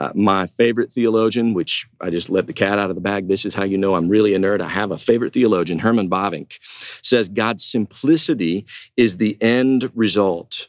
Uh, 0.01 0.13
my 0.15 0.47
favorite 0.47 0.93
theologian, 0.93 1.55
which 1.55 1.89
I 2.01 2.11
just 2.11 2.31
let 2.31 2.47
the 2.47 2.53
cat 2.53 2.79
out 2.79 2.89
of 2.89 2.95
the 2.95 3.03
bag, 3.03 3.27
this 3.27 3.45
is 3.45 3.55
how 3.55 3.65
you 3.65 3.77
know 3.77 3.95
I'm 3.95 4.09
really 4.09 4.33
a 4.33 4.39
nerd. 4.39 4.61
I 4.61 4.69
have 4.69 4.93
a 4.93 4.97
favorite 4.97 5.33
theologian, 5.33 5.81
Herman 5.81 6.09
Bavinck, 6.09 6.59
says 7.03 7.29
God's 7.29 7.65
simplicity 7.65 8.65
is 8.97 9.17
the 9.17 9.37
end 9.43 9.91
result 9.95 10.69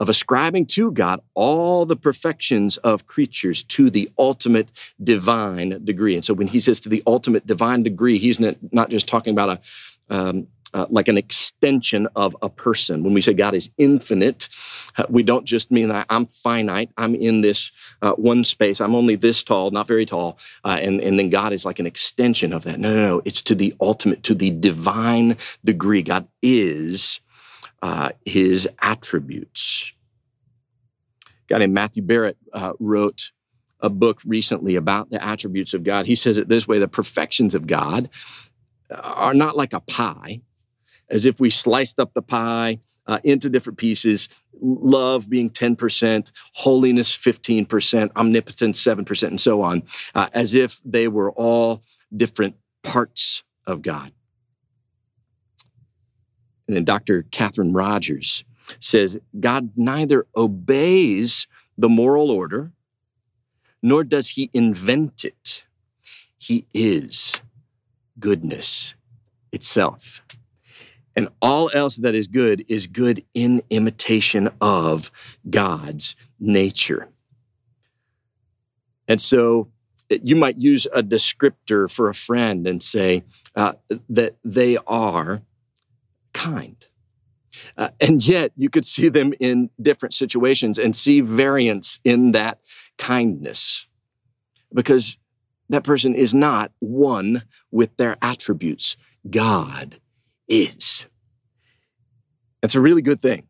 of 0.00 0.08
ascribing 0.08 0.66
to 0.66 0.92
God 0.92 1.20
all 1.34 1.84
the 1.84 1.96
perfections 1.96 2.76
of 2.78 3.06
creatures 3.06 3.62
to 3.64 3.90
the 3.90 4.10
ultimate 4.18 4.68
divine 5.02 5.84
degree. 5.84 6.14
And 6.14 6.24
so 6.24 6.34
when 6.34 6.48
he 6.48 6.60
says 6.60 6.80
to 6.80 6.88
the 6.88 7.02
ultimate 7.06 7.46
divine 7.46 7.82
degree, 7.82 8.18
he's 8.18 8.38
not 8.38 8.90
just 8.90 9.08
talking 9.08 9.32
about 9.32 9.58
a 9.58 9.60
um, 10.10 10.48
uh, 10.74 10.86
like 10.90 11.08
an 11.08 11.16
extension 11.16 12.06
of 12.14 12.36
a 12.42 12.48
person. 12.48 13.02
When 13.02 13.14
we 13.14 13.20
say 13.20 13.32
God 13.32 13.54
is 13.54 13.70
infinite, 13.78 14.48
uh, 14.96 15.06
we 15.08 15.22
don't 15.22 15.44
just 15.44 15.70
mean 15.70 15.88
that 15.88 16.06
I'm 16.10 16.26
finite. 16.26 16.90
I'm 16.96 17.14
in 17.14 17.40
this 17.40 17.72
uh, 18.02 18.12
one 18.12 18.44
space. 18.44 18.80
I'm 18.80 18.94
only 18.94 19.16
this 19.16 19.42
tall, 19.42 19.70
not 19.70 19.86
very 19.86 20.04
tall. 20.04 20.38
Uh, 20.64 20.78
and, 20.80 21.00
and 21.00 21.18
then 21.18 21.30
God 21.30 21.52
is 21.52 21.64
like 21.64 21.78
an 21.78 21.86
extension 21.86 22.52
of 22.52 22.64
that. 22.64 22.78
No, 22.78 22.94
no, 22.94 23.02
no. 23.02 23.22
It's 23.24 23.42
to 23.42 23.54
the 23.54 23.74
ultimate, 23.80 24.22
to 24.24 24.34
the 24.34 24.50
divine 24.50 25.36
degree. 25.64 26.02
God 26.02 26.28
is 26.42 27.20
uh, 27.82 28.10
his 28.24 28.68
attributes. 28.80 29.92
A 31.24 31.30
guy 31.48 31.58
named 31.58 31.74
Matthew 31.74 32.02
Barrett 32.02 32.36
uh, 32.52 32.72
wrote 32.78 33.32
a 33.80 33.88
book 33.88 34.20
recently 34.26 34.74
about 34.74 35.10
the 35.10 35.22
attributes 35.22 35.74
of 35.74 35.84
God. 35.84 36.06
He 36.06 36.14
says 36.14 36.36
it 36.36 36.48
this 36.48 36.66
way 36.66 36.78
the 36.78 36.88
perfections 36.88 37.54
of 37.54 37.66
God 37.66 38.08
are 38.90 39.34
not 39.34 39.56
like 39.56 39.72
a 39.72 39.80
pie 39.80 40.40
as 41.10 41.24
if 41.24 41.40
we 41.40 41.50
sliced 41.50 41.98
up 41.98 42.12
the 42.14 42.22
pie 42.22 42.78
uh, 43.06 43.18
into 43.24 43.48
different 43.48 43.78
pieces 43.78 44.28
love 44.60 45.30
being 45.30 45.50
10%, 45.50 46.32
holiness 46.54 47.16
15%, 47.16 48.10
omnipotence 48.16 48.82
7%, 48.82 49.28
and 49.28 49.40
so 49.40 49.62
on, 49.62 49.82
uh, 50.14 50.28
as 50.32 50.54
if 50.54 50.80
they 50.84 51.08
were 51.08 51.30
all 51.32 51.82
different 52.14 52.56
parts 52.82 53.42
of 53.66 53.82
God. 53.82 54.12
And 56.68 56.76
then 56.76 56.84
Dr. 56.84 57.22
Catherine 57.22 57.72
Rogers 57.72 58.44
says 58.78 59.18
God 59.40 59.70
neither 59.76 60.26
obeys 60.36 61.46
the 61.76 61.88
moral 61.88 62.30
order 62.30 62.72
nor 63.82 64.04
does 64.04 64.30
he 64.30 64.50
invent 64.52 65.24
it. 65.24 65.62
He 66.36 66.66
is 66.74 67.40
goodness 68.18 68.94
itself. 69.52 70.20
And 71.16 71.28
all 71.42 71.70
else 71.74 71.96
that 71.96 72.14
is 72.14 72.28
good 72.28 72.64
is 72.68 72.86
good 72.86 73.24
in 73.34 73.62
imitation 73.70 74.50
of 74.60 75.10
God's 75.48 76.14
nature. 76.38 77.08
And 79.08 79.20
so 79.20 79.68
you 80.10 80.36
might 80.36 80.58
use 80.58 80.86
a 80.92 81.02
descriptor 81.02 81.90
for 81.90 82.08
a 82.08 82.14
friend 82.14 82.66
and 82.66 82.82
say 82.82 83.24
uh, 83.56 83.72
that 84.08 84.36
they 84.44 84.76
are 84.86 85.42
kind. 86.38 86.86
Uh, 87.76 87.88
and 88.00 88.26
yet 88.26 88.52
you 88.54 88.70
could 88.70 88.84
see 88.84 89.08
them 89.08 89.34
in 89.40 89.70
different 89.80 90.14
situations 90.14 90.78
and 90.78 90.94
see 90.94 91.20
variance 91.20 91.98
in 92.04 92.30
that 92.32 92.60
kindness 92.96 93.86
because 94.72 95.18
that 95.68 95.82
person 95.82 96.14
is 96.14 96.34
not 96.34 96.70
one 96.78 97.42
with 97.72 97.96
their 97.96 98.16
attributes. 98.22 98.96
God 99.28 100.00
is. 100.46 101.06
It's 102.62 102.76
a 102.76 102.80
really 102.80 103.02
good 103.02 103.20
thing. 103.20 103.48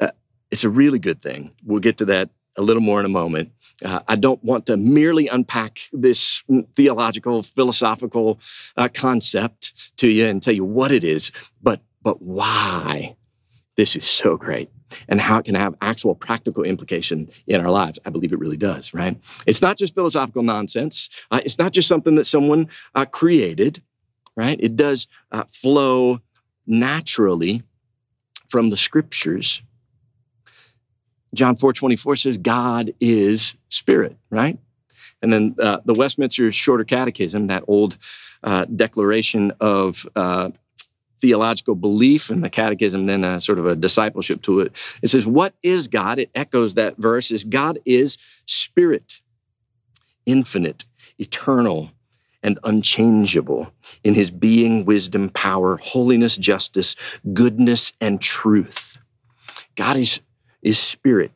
Uh, 0.00 0.12
it's 0.50 0.64
a 0.64 0.70
really 0.70 0.98
good 0.98 1.20
thing. 1.20 1.52
We'll 1.62 1.80
get 1.80 1.98
to 1.98 2.06
that 2.06 2.30
a 2.56 2.62
little 2.62 2.82
more 2.82 3.00
in 3.00 3.06
a 3.06 3.10
moment. 3.10 3.52
Uh, 3.84 4.00
I 4.06 4.16
don't 4.16 4.42
want 4.44 4.66
to 4.66 4.76
merely 4.76 5.28
unpack 5.28 5.80
this 5.92 6.42
theological, 6.76 7.42
philosophical 7.42 8.40
uh, 8.76 8.88
concept 8.92 9.92
to 9.96 10.08
you 10.08 10.26
and 10.26 10.42
tell 10.42 10.54
you 10.54 10.64
what 10.64 10.92
it 10.92 11.04
is, 11.04 11.32
but 11.62 11.80
but 12.02 12.20
why 12.20 13.16
this 13.76 13.94
is 13.96 14.04
so 14.04 14.36
great 14.36 14.68
and 15.08 15.20
how 15.20 15.38
it 15.38 15.44
can 15.44 15.54
have 15.54 15.74
actual 15.80 16.14
practical 16.14 16.64
implication 16.64 17.30
in 17.46 17.60
our 17.60 17.70
lives. 17.70 17.98
I 18.04 18.10
believe 18.10 18.32
it 18.32 18.38
really 18.38 18.56
does. 18.56 18.92
Right? 18.92 19.16
It's 19.46 19.62
not 19.62 19.78
just 19.78 19.94
philosophical 19.94 20.42
nonsense. 20.42 21.08
Uh, 21.30 21.40
it's 21.44 21.58
not 21.58 21.72
just 21.72 21.88
something 21.88 22.16
that 22.16 22.26
someone 22.26 22.68
uh, 22.94 23.06
created 23.06 23.82
right? 24.36 24.58
It 24.60 24.76
does 24.76 25.06
uh, 25.30 25.44
flow 25.50 26.20
naturally 26.66 27.62
from 28.48 28.70
the 28.70 28.76
scriptures. 28.76 29.62
John 31.34 31.56
4 31.56 31.72
24 31.72 32.16
says, 32.16 32.38
God 32.38 32.92
is 33.00 33.54
spirit, 33.68 34.16
right? 34.30 34.58
And 35.22 35.32
then 35.32 35.54
uh, 35.58 35.78
the 35.84 35.94
Westminster 35.94 36.50
Shorter 36.50 36.84
Catechism, 36.84 37.46
that 37.46 37.64
old 37.68 37.96
uh, 38.42 38.64
declaration 38.64 39.52
of 39.60 40.06
uh, 40.16 40.50
theological 41.20 41.76
belief 41.76 42.28
and 42.28 42.42
the 42.42 42.50
catechism, 42.50 43.06
then 43.06 43.22
a 43.22 43.40
sort 43.40 43.60
of 43.60 43.66
a 43.66 43.76
discipleship 43.76 44.42
to 44.42 44.60
it. 44.60 44.72
It 45.00 45.08
says, 45.08 45.24
What 45.24 45.54
is 45.62 45.86
God? 45.86 46.18
It 46.18 46.30
echoes 46.34 46.74
that 46.74 46.96
verse 46.98 47.30
is 47.30 47.44
God 47.44 47.78
is 47.86 48.18
spirit, 48.44 49.20
infinite, 50.26 50.84
eternal, 51.18 51.92
and 52.42 52.58
unchangeable 52.64 53.72
in 54.02 54.14
his 54.14 54.32
being, 54.32 54.84
wisdom, 54.84 55.30
power, 55.30 55.76
holiness, 55.76 56.36
justice, 56.36 56.96
goodness, 57.32 57.92
and 58.00 58.20
truth. 58.20 58.98
God 59.76 59.96
is, 59.96 60.20
is 60.62 60.78
spirit. 60.78 61.32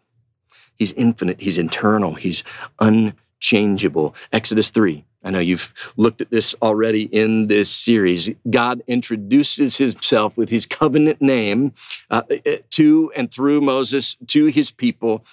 He's 0.76 0.92
infinite, 0.92 1.40
he's 1.40 1.58
eternal, 1.58 2.14
he's 2.14 2.44
unchangeable. 2.78 4.14
Exodus 4.32 4.70
3. 4.70 5.04
I 5.24 5.30
know 5.30 5.40
you've 5.40 5.74
looked 5.96 6.20
at 6.20 6.30
this 6.30 6.54
already 6.62 7.04
in 7.04 7.48
this 7.48 7.68
series. 7.68 8.30
God 8.48 8.82
introduces 8.86 9.76
himself 9.76 10.36
with 10.36 10.50
his 10.50 10.66
covenant 10.66 11.20
name 11.20 11.72
uh, 12.10 12.22
to 12.70 13.10
and 13.16 13.28
through 13.32 13.60
Moses 13.60 14.16
to 14.28 14.46
his 14.46 14.70
people. 14.70 15.24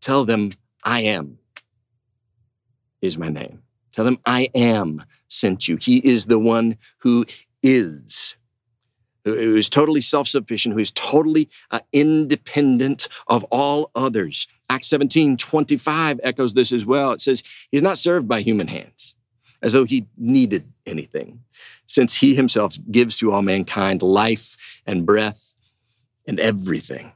Tell 0.00 0.24
them, 0.24 0.52
I 0.84 1.00
am 1.00 1.40
is 3.00 3.18
my 3.18 3.28
name. 3.28 3.62
Tell 3.92 4.04
them, 4.04 4.18
I 4.24 4.50
am 4.54 5.04
sent 5.28 5.68
you. 5.68 5.76
He 5.76 5.98
is 5.98 6.26
the 6.26 6.38
one 6.38 6.76
who 6.98 7.26
is, 7.62 8.36
who 9.24 9.56
is 9.56 9.68
totally 9.68 10.00
self 10.00 10.28
sufficient, 10.28 10.74
who 10.74 10.80
is 10.80 10.92
totally 10.92 11.48
uh, 11.70 11.80
independent 11.92 13.08
of 13.26 13.44
all 13.44 13.90
others. 13.94 14.46
Acts 14.68 14.88
17 14.88 15.36
25 15.36 16.20
echoes 16.22 16.54
this 16.54 16.72
as 16.72 16.86
well. 16.86 17.12
It 17.12 17.20
says, 17.20 17.42
He's 17.70 17.82
not 17.82 17.98
served 17.98 18.28
by 18.28 18.40
human 18.40 18.68
hands, 18.68 19.14
as 19.62 19.72
though 19.72 19.84
he 19.84 20.06
needed 20.16 20.72
anything, 20.86 21.40
since 21.86 22.16
he 22.18 22.34
himself 22.34 22.76
gives 22.90 23.18
to 23.18 23.32
all 23.32 23.42
mankind 23.42 24.02
life 24.02 24.56
and 24.86 25.04
breath 25.04 25.54
and 26.26 26.38
everything. 26.40 27.12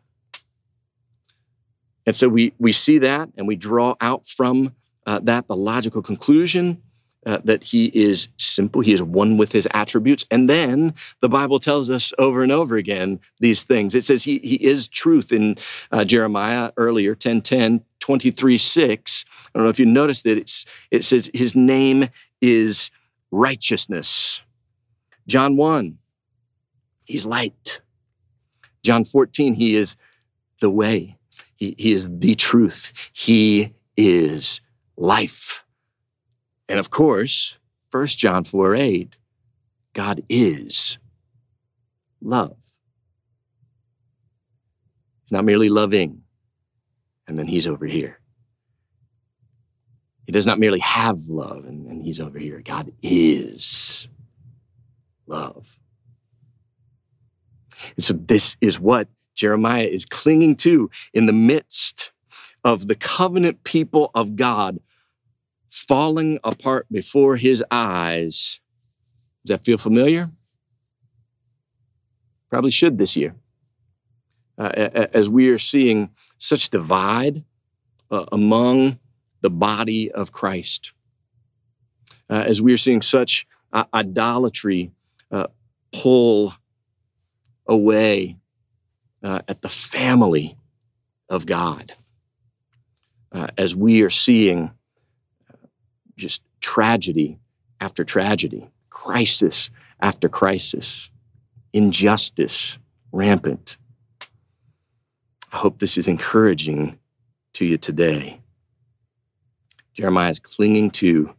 And 2.07 2.15
so 2.15 2.29
we, 2.29 2.53
we 2.59 2.73
see 2.73 2.99
that 2.99 3.31
and 3.37 3.49
we 3.49 3.57
draw 3.57 3.95
out 4.01 4.27
from 4.27 4.75
uh, 5.07 5.21
that 5.23 5.49
the 5.49 5.57
logical 5.57 6.03
conclusion 6.03 6.83
uh, 7.27 7.39
that 7.45 7.65
he 7.65 7.87
is 7.87 8.29
simple, 8.55 8.81
he 8.81 8.93
is 8.93 9.03
one 9.03 9.37
with 9.37 9.53
his 9.53 9.69
attributes. 9.73 10.25
And 10.31 10.49
then 10.49 10.95
the 11.21 11.29
Bible 11.29 11.59
tells 11.59 11.91
us 11.91 12.13
over 12.19 12.43
and 12.43 12.53
over 12.53 12.77
again 12.77 13.21
these 13.41 13.65
things. 13.65 13.95
It 13.95 14.05
says 14.05 14.25
he, 14.25 14.39
he 14.39 14.57
is 14.57 14.89
truth 14.89 15.33
in 15.33 15.57
uh, 15.91 16.05
Jeremiah 16.05 16.73
earlier, 16.77 17.15
10 17.15 17.43
10, 17.43 17.85
23 18.01 18.59
6. 18.59 19.25
I 19.31 19.59
don't 19.59 19.65
know 19.65 19.71
if 19.71 19.79
you 19.79 19.87
noticed 19.87 20.25
that 20.25 20.39
it's, 20.39 20.65
it 20.91 21.05
says 21.05 21.31
his 21.33 21.55
name 21.55 22.09
is 22.41 22.91
righteousness. 23.31 24.41
John 25.27 25.57
1, 25.57 25.99
he's 27.05 27.25
light. 27.25 27.81
John 28.83 29.05
14, 29.05 29.55
he 29.55 29.75
is 29.75 29.97
the 30.61 30.71
way. 30.71 31.17
He, 31.57 31.75
he 31.79 31.93
is 31.93 32.11
the 32.11 32.35
truth. 32.35 32.93
He 33.13 33.75
is 33.97 34.61
life. 34.97 35.65
And 36.69 36.79
of 36.79 36.91
course, 36.91 37.59
1 37.95 38.07
John 38.09 38.43
4 38.43 38.75
8, 38.75 39.17
God 39.93 40.23
is 40.29 40.99
love. 42.21 42.57
He's 45.23 45.31
not 45.31 45.45
merely 45.45 45.69
loving, 45.69 46.23
and 47.29 47.39
then 47.39 47.47
he's 47.47 47.69
over 47.69 47.87
here. 47.87 48.19
He 50.27 50.33
does 50.33 50.45
not 50.45 50.59
merely 50.59 50.81
have 50.81 51.29
love, 51.29 51.67
and 51.67 51.87
then 51.87 52.01
he's 52.01 52.19
over 52.19 52.37
here. 52.37 52.61
God 52.65 52.93
is 53.01 54.09
love. 55.29 55.79
And 57.95 58.05
so, 58.05 58.15
this 58.15 58.57
is 58.61 58.81
what 58.81 59.07
Jeremiah 59.37 59.85
is 59.85 60.05
clinging 60.05 60.57
to 60.57 60.91
in 61.13 61.27
the 61.27 61.33
midst 61.33 62.11
of 62.65 62.89
the 62.89 62.97
covenant 62.97 63.63
people 63.63 64.11
of 64.17 64.35
God 64.35 64.81
falling 65.75 66.39
apart 66.45 66.87
before 66.91 67.37
his 67.37 67.65
eyes. 67.71 68.61
Does 69.45 69.59
that 69.59 69.65
feel 69.65 69.77
familiar? 69.77 70.31
Probably 72.49 72.71
should 72.71 72.97
this 72.97 73.17
year. 73.17 73.35
Uh, 74.57 74.71
as 75.13 75.29
we 75.29 75.49
are 75.49 75.59
seeing 75.59 76.11
such 76.39 76.71
divide 76.71 77.43
uh, 78.09 78.25
among 78.31 79.01
the 79.41 79.51
body 79.51 80.13
of 80.13 80.31
Christ, 80.31 80.93
uh, 82.31 82.45
as 82.47 82.63
we 82.63 82.73
are 82.73 82.79
seeing 82.79 83.03
such 83.03 83.45
uh, 83.73 83.85
idolatry 83.93 84.93
uh, 85.33 85.49
pull 85.93 86.55
away 87.67 88.39
uh, 89.25 89.41
at 89.49 89.63
the 89.63 89.69
family 89.69 90.57
of 91.29 91.47
God, 91.47 91.95
as 93.59 93.75
we 93.75 94.03
are 94.03 94.11
seeing 94.11 94.71
just 96.17 96.43
tragedy 96.61 97.39
after 97.81 98.05
tragedy, 98.05 98.69
crisis 98.91 99.71
after 100.01 100.29
crisis, 100.29 101.11
injustice 101.73 102.79
rampant. 103.13 103.77
I 105.53 105.59
hope 105.59 105.79
this 105.79 105.97
is 105.97 106.09
encouraging 106.09 106.99
to 107.55 107.65
you 107.65 107.79
today. 107.79 108.41
Jeremiah 109.95 110.31
is 110.31 110.41
clinging 110.41 110.91
to 110.91 111.35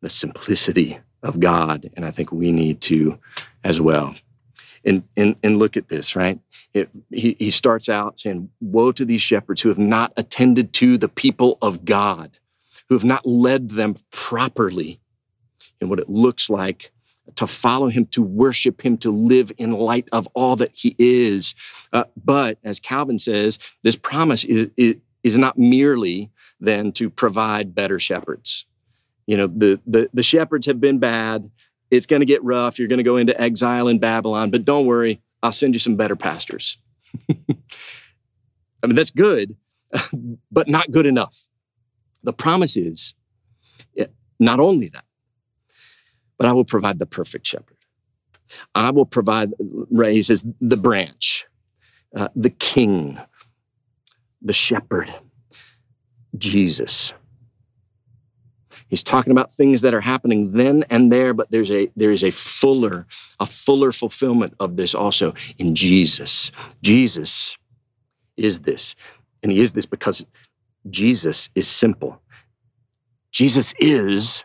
the 0.00 0.10
simplicity 0.10 0.98
of 1.22 1.40
God, 1.40 1.90
and 1.94 2.04
I 2.04 2.10
think 2.10 2.32
we 2.32 2.52
need 2.52 2.80
to 2.82 3.18
as 3.62 3.80
well. 3.80 4.14
And, 4.84 5.04
and, 5.16 5.36
and 5.42 5.58
look 5.58 5.76
at 5.76 5.88
this, 5.88 6.14
right? 6.14 6.38
It, 6.74 6.90
he, 7.10 7.36
he 7.38 7.50
starts 7.50 7.88
out 7.88 8.20
saying, 8.20 8.50
Woe 8.60 8.92
to 8.92 9.04
these 9.04 9.22
shepherds 9.22 9.62
who 9.62 9.70
have 9.70 9.78
not 9.78 10.12
attended 10.16 10.74
to 10.74 10.98
the 10.98 11.08
people 11.08 11.56
of 11.62 11.84
God, 11.84 12.38
who 12.88 12.94
have 12.94 13.04
not 13.04 13.26
led 13.26 13.70
them 13.70 13.96
properly 14.10 15.00
in 15.80 15.88
what 15.88 15.98
it 15.98 16.08
looks 16.08 16.50
like 16.50 16.92
to 17.36 17.46
follow 17.46 17.88
him, 17.88 18.06
to 18.06 18.22
worship 18.22 18.82
him, 18.82 18.96
to 18.98 19.10
live 19.10 19.50
in 19.56 19.72
light 19.72 20.08
of 20.12 20.28
all 20.34 20.56
that 20.56 20.72
he 20.74 20.94
is. 20.98 21.54
Uh, 21.92 22.04
but 22.22 22.58
as 22.62 22.80
Calvin 22.80 23.18
says, 23.18 23.58
this 23.82 23.96
promise 23.96 24.44
is, 24.44 24.68
is, 24.76 25.38
not 25.38 25.58
merely 25.58 26.30
then 26.60 26.92
to 26.92 27.08
provide 27.08 27.74
better 27.74 27.98
shepherds. 27.98 28.66
You 29.26 29.38
know, 29.38 29.46
the, 29.46 29.80
the, 29.86 30.10
the 30.12 30.22
shepherds 30.22 30.66
have 30.66 30.80
been 30.80 30.98
bad. 30.98 31.50
It's 31.90 32.06
going 32.06 32.20
to 32.20 32.26
get 32.26 32.44
rough. 32.44 32.78
You're 32.78 32.88
going 32.88 32.98
to 32.98 33.04
go 33.04 33.16
into 33.16 33.38
exile 33.40 33.88
in 33.88 33.98
Babylon, 33.98 34.50
but 34.50 34.64
don't 34.64 34.86
worry, 34.86 35.22
I'll 35.42 35.52
send 35.52 35.74
you 35.74 35.78
some 35.78 35.96
better 35.96 36.16
pastors. 36.16 36.78
I 37.30 38.86
mean, 38.86 38.96
that's 38.96 39.10
good, 39.10 39.56
but 40.52 40.68
not 40.68 40.90
good 40.90 41.06
enough. 41.06 41.48
The 42.24 42.32
promise 42.32 42.76
is 42.76 43.14
not 44.40 44.58
only 44.58 44.88
that, 44.88 45.04
but 46.38 46.48
I 46.48 46.52
will 46.52 46.64
provide 46.64 46.98
the 46.98 47.06
perfect 47.06 47.46
shepherd. 47.46 47.76
I 48.74 48.90
will 48.90 49.06
provide, 49.06 49.52
he 49.90 50.22
says, 50.22 50.44
the 50.60 50.76
branch, 50.76 51.46
uh, 52.16 52.28
the 52.34 52.50
king, 52.50 53.18
the 54.42 54.52
shepherd, 54.52 55.12
Jesus. 56.36 57.12
He's 58.88 59.02
talking 59.02 59.30
about 59.30 59.52
things 59.52 59.80
that 59.80 59.94
are 59.94 60.02
happening 60.02 60.52
then 60.52 60.84
and 60.90 61.10
there, 61.10 61.32
but 61.32 61.50
there's 61.50 61.70
a 61.70 61.90
there 61.96 62.12
is 62.12 62.22
a 62.22 62.30
fuller, 62.30 63.06
a 63.40 63.46
fuller 63.46 63.92
fulfillment 63.92 64.54
of 64.60 64.76
this 64.76 64.94
also 64.94 65.34
in 65.58 65.74
Jesus. 65.74 66.52
Jesus 66.82 67.56
is 68.36 68.60
this, 68.60 68.94
and 69.42 69.50
he 69.50 69.60
is 69.60 69.72
this 69.72 69.86
because 69.86 70.26
Jesus 70.90 71.48
is 71.54 71.68
simple. 71.68 72.20
Jesus 73.30 73.74
is 73.78 74.44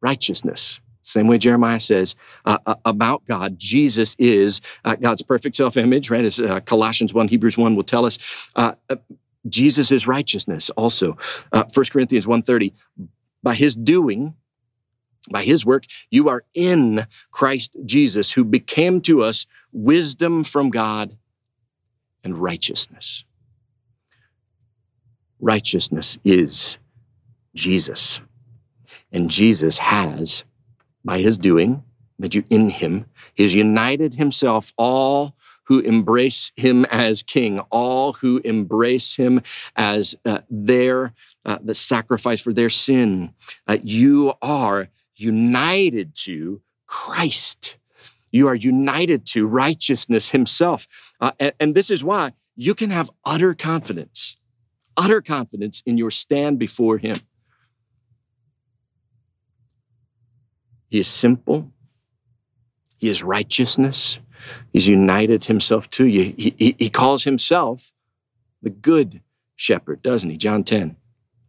righteousness. 0.00 0.80
Same 1.02 1.26
way 1.26 1.38
Jeremiah 1.38 1.80
says 1.80 2.14
uh, 2.44 2.58
uh, 2.66 2.76
about 2.84 3.24
God, 3.26 3.58
Jesus 3.58 4.14
is 4.18 4.60
uh, 4.84 4.94
God's 4.94 5.22
perfect 5.22 5.56
self 5.56 5.76
image, 5.76 6.10
right? 6.10 6.24
As 6.24 6.40
uh, 6.40 6.60
Colossians 6.60 7.12
1, 7.12 7.28
Hebrews 7.28 7.58
1 7.58 7.74
will 7.74 7.82
tell 7.82 8.06
us. 8.06 8.18
Uh, 8.54 8.72
Jesus 9.48 9.90
is 9.90 10.06
righteousness 10.06 10.70
also. 10.70 11.16
Uh, 11.52 11.64
1 11.72 11.86
Corinthians 11.86 12.26
1.30, 12.26 12.72
by 13.42 13.54
his 13.54 13.74
doing, 13.74 14.34
by 15.30 15.42
his 15.42 15.64
work, 15.64 15.84
you 16.10 16.28
are 16.28 16.42
in 16.54 17.06
Christ 17.30 17.76
Jesus, 17.84 18.32
who 18.32 18.44
became 18.44 19.00
to 19.02 19.22
us 19.22 19.46
wisdom 19.72 20.44
from 20.44 20.70
God 20.70 21.16
and 22.22 22.38
righteousness. 22.38 23.24
Righteousness 25.40 26.18
is 26.24 26.76
Jesus. 27.54 28.20
And 29.12 29.30
Jesus 29.30 29.78
has, 29.78 30.44
by 31.04 31.18
his 31.18 31.38
doing, 31.38 31.82
made 32.18 32.34
you 32.34 32.44
in 32.50 32.70
him. 32.70 33.06
He 33.34 33.42
has 33.42 33.54
united 33.54 34.14
himself 34.14 34.72
all 34.76 35.34
who 35.64 35.78
embrace 35.80 36.52
him 36.56 36.84
as 36.86 37.22
king, 37.22 37.60
all 37.70 38.14
who 38.14 38.40
embrace 38.44 39.16
him 39.16 39.40
as 39.76 40.16
uh, 40.24 40.38
their 40.50 41.14
uh, 41.44 41.58
the 41.62 41.74
sacrifice 41.74 42.40
for 42.40 42.52
their 42.52 42.68
sin. 42.68 43.32
Uh, 43.66 43.78
you 43.82 44.34
are 44.42 44.88
united 45.14 46.14
to 46.14 46.60
Christ. 46.86 47.76
You 48.32 48.48
are 48.48 48.54
united 48.54 49.24
to 49.26 49.46
righteousness 49.46 50.30
himself. 50.30 50.86
Uh, 51.20 51.32
and, 51.38 51.52
and 51.60 51.74
this 51.74 51.90
is 51.90 52.02
why 52.02 52.32
you 52.56 52.74
can 52.74 52.90
have 52.90 53.10
utter 53.24 53.54
confidence, 53.54 54.36
utter 54.96 55.20
confidence 55.20 55.82
in 55.86 55.96
your 55.96 56.10
stand 56.10 56.58
before 56.58 56.98
him. 56.98 57.18
He 60.88 60.98
is 60.98 61.08
simple. 61.08 61.72
He 62.98 63.08
is 63.08 63.22
righteousness. 63.22 64.18
He's 64.72 64.88
united 64.88 65.44
himself 65.44 65.88
to 65.90 66.06
you. 66.06 66.34
He, 66.36 66.54
he, 66.58 66.76
he, 66.78 66.90
calls 66.90 67.24
himself 67.24 67.92
the 68.62 68.70
good 68.70 69.22
shepherd, 69.56 70.02
doesn't 70.02 70.28
he? 70.28 70.36
John 70.36 70.64
10. 70.64 70.96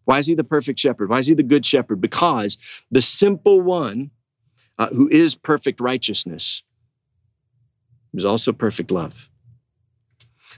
Why 0.06 0.20
is 0.20 0.28
he 0.28 0.36
the 0.36 0.44
perfect 0.44 0.80
shepherd? 0.80 1.10
Why 1.10 1.20
is 1.20 1.28
he 1.28 1.34
the 1.34 1.44
good 1.44 1.66
shepherd? 1.66 2.02
Because 2.02 2.58
the 2.90 3.02
simple 3.02 3.62
one 3.62 4.12
uh, 4.78 4.88
who 4.90 5.08
is 5.10 5.36
perfect 5.36 5.80
righteousness 5.80 6.64
is 8.14 8.26
also 8.26 8.52
perfect 8.52 8.92
love. 8.92 9.31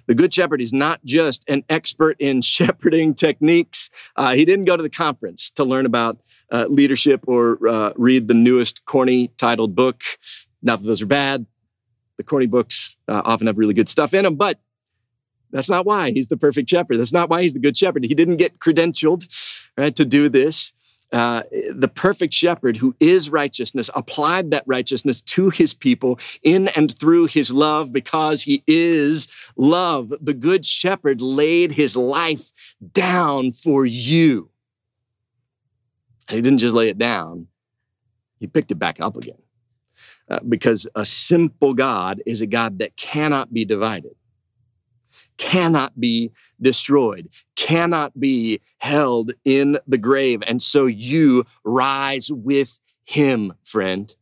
The 0.08 0.16
Good 0.16 0.34
Shepherd 0.34 0.62
is 0.62 0.74
not 0.74 1.04
just 1.04 1.44
an 1.48 1.64
expert 1.70 2.18
in 2.20 2.42
shepherding 2.44 3.14
techniques. 3.14 3.90
Uh, 4.16 4.34
he 4.34 4.46
didn't 4.46 4.66
go 4.66 4.78
to 4.78 4.84
the 4.84 4.90
conference 4.90 5.50
to 5.52 5.64
learn 5.64 5.86
about 5.86 6.20
uh, 6.52 6.66
leadership 6.70 7.24
or 7.28 7.66
uh, 7.68 7.94
read 7.96 8.28
the 8.28 8.34
newest 8.34 8.86
corny 8.86 9.30
titled 9.38 9.76
book. 9.76 10.04
Not 10.62 10.82
that 10.82 10.88
those 10.88 11.02
are 11.02 11.08
bad. 11.08 11.46
The 12.18 12.24
corny 12.24 12.46
books 12.46 12.96
uh, 13.08 13.22
often 13.26 13.48
have 13.48 13.58
really 13.58 13.74
good 13.74 13.90
stuff 13.90 14.14
in 14.14 14.24
them, 14.24 14.36
but 14.36 14.60
that's 15.52 15.70
not 15.70 15.86
why 15.86 16.12
he's 16.12 16.28
the 16.28 16.38
perfect 16.38 16.70
shepherd. 16.70 16.98
That's 16.98 17.14
not 17.14 17.30
why 17.30 17.44
he's 17.44 17.54
the 17.54 17.60
good 17.60 17.78
shepherd. 17.78 18.04
He 18.04 18.16
didn't 18.16 18.38
get 18.38 18.60
credentialed 18.60 19.28
right, 19.78 19.96
to 19.96 20.04
do 20.04 20.28
this. 20.28 20.73
Uh, 21.14 21.44
the 21.72 21.88
perfect 21.88 22.34
shepherd 22.34 22.78
who 22.78 22.96
is 23.00 23.30
righteousness 23.30 23.88
applied 23.94 24.50
that 24.50 24.64
righteousness 24.66 25.22
to 25.22 25.52
his 25.52 25.72
people 25.72 26.20
in 26.42 26.70
and 26.70 26.92
through 26.98 27.28
his 27.28 27.52
love 27.54 27.94
because 27.94 28.42
he 28.42 28.64
is 28.66 29.28
love. 29.56 30.12
The 30.20 30.34
good 30.34 30.66
shepherd 30.66 31.22
laid 31.22 31.74
his 31.74 31.96
life 31.96 32.52
down 32.94 33.54
for 33.54 33.86
you. 33.86 34.50
He 36.30 36.42
didn't 36.42 36.58
just 36.58 36.74
lay 36.74 36.90
it 36.90 36.98
down, 36.98 37.48
he 38.40 38.48
picked 38.48 38.72
it 38.72 38.80
back 38.80 39.00
up 39.00 39.16
again. 39.16 39.38
Uh, 40.28 40.40
because 40.48 40.88
a 40.96 41.06
simple 41.06 41.76
God 41.76 42.24
is 42.26 42.42
a 42.42 42.48
God 42.48 42.80
that 42.80 42.96
cannot 42.96 43.54
be 43.54 43.66
divided 43.66 44.16
cannot 45.38 46.00
be 46.00 46.32
destroyed, 46.62 47.30
cannot 47.56 48.20
be 48.20 48.62
held 48.80 49.34
in 49.46 49.78
the 49.88 49.98
grave. 49.98 50.44
And 50.48 50.62
so 50.62 50.86
you 50.86 51.46
rise 51.64 52.32
with 52.32 52.80
him, 53.06 53.54
friend. 53.64 54.14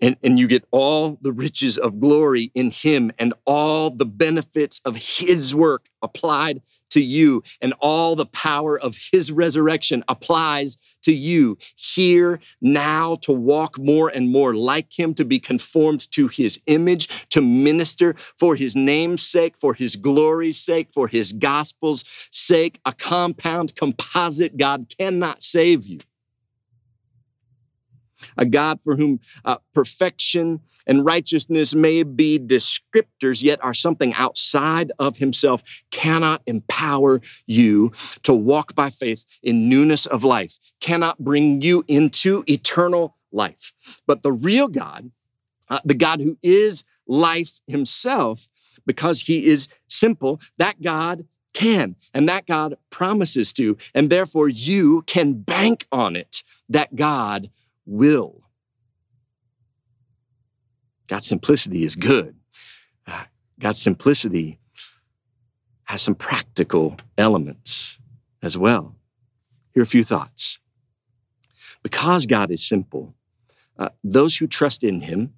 And, 0.00 0.16
and 0.22 0.38
you 0.38 0.46
get 0.46 0.64
all 0.70 1.18
the 1.20 1.32
riches 1.32 1.76
of 1.76 2.00
glory 2.00 2.50
in 2.54 2.70
him 2.70 3.10
and 3.18 3.34
all 3.44 3.90
the 3.90 4.06
benefits 4.06 4.80
of 4.84 4.96
his 4.96 5.54
work 5.54 5.88
applied 6.02 6.62
to 6.90 7.02
you. 7.02 7.42
And 7.60 7.74
all 7.80 8.14
the 8.16 8.26
power 8.26 8.78
of 8.78 8.96
his 9.12 9.32
resurrection 9.32 10.04
applies 10.08 10.78
to 11.02 11.12
you. 11.12 11.58
Here 11.74 12.40
now 12.60 13.16
to 13.22 13.32
walk 13.32 13.78
more 13.78 14.08
and 14.08 14.30
more 14.30 14.54
like 14.54 14.96
him 14.96 15.14
to 15.14 15.24
be 15.24 15.38
conformed 15.38 16.10
to 16.12 16.28
his 16.28 16.60
image 16.66 17.28
to 17.30 17.40
minister 17.40 18.14
for 18.38 18.54
his 18.54 18.76
name's 18.76 19.26
sake 19.26 19.56
for 19.58 19.74
his 19.74 19.96
glory's 19.96 20.60
sake 20.60 20.90
for 20.92 21.08
his 21.08 21.32
gospel's 21.32 22.04
sake. 22.30 22.80
A 22.84 22.92
compound 22.92 23.74
composite 23.74 24.56
god 24.56 24.92
cannot 24.96 25.42
save 25.42 25.86
you 25.86 25.98
a 28.36 28.44
God 28.44 28.80
for 28.80 28.96
whom 28.96 29.20
uh, 29.44 29.58
perfection 29.72 30.60
and 30.86 31.04
righteousness 31.04 31.74
may 31.74 32.02
be 32.02 32.38
descriptors, 32.38 33.42
yet 33.42 33.62
are 33.62 33.74
something 33.74 34.14
outside 34.14 34.92
of 34.98 35.18
himself, 35.18 35.62
cannot 35.90 36.42
empower 36.46 37.20
you 37.46 37.92
to 38.22 38.32
walk 38.32 38.74
by 38.74 38.90
faith 38.90 39.24
in 39.42 39.68
newness 39.68 40.06
of 40.06 40.24
life, 40.24 40.58
cannot 40.80 41.18
bring 41.18 41.60
you 41.62 41.84
into 41.88 42.44
eternal 42.46 43.16
life. 43.32 43.74
But 44.06 44.22
the 44.22 44.32
real 44.32 44.68
God, 44.68 45.10
uh, 45.68 45.80
the 45.84 45.94
God 45.94 46.20
who 46.20 46.38
is 46.42 46.84
life 47.06 47.60
himself, 47.66 48.48
because 48.86 49.22
he 49.22 49.46
is 49.46 49.68
simple, 49.88 50.40
that 50.56 50.80
God 50.80 51.26
can, 51.52 51.96
and 52.14 52.28
that 52.28 52.46
God 52.46 52.76
promises 52.90 53.52
to, 53.54 53.76
and 53.94 54.10
therefore 54.10 54.48
you 54.48 55.02
can 55.02 55.34
bank 55.34 55.86
on 55.90 56.16
it 56.16 56.42
that 56.68 56.94
God 56.94 57.50
will. 57.88 58.42
God's 61.06 61.26
simplicity 61.26 61.84
is 61.84 61.96
good. 61.96 62.36
Uh, 63.06 63.24
God's 63.58 63.80
simplicity 63.80 64.58
has 65.84 66.02
some 66.02 66.14
practical 66.14 66.98
elements 67.16 67.98
as 68.42 68.58
well. 68.58 68.94
Here 69.72 69.80
are 69.80 69.84
a 69.84 69.86
few 69.86 70.04
thoughts. 70.04 70.58
Because 71.82 72.26
God 72.26 72.50
is 72.50 72.62
simple, 72.62 73.14
uh, 73.78 73.88
those 74.04 74.36
who 74.36 74.46
trust 74.46 74.84
in 74.84 75.00
Him 75.00 75.32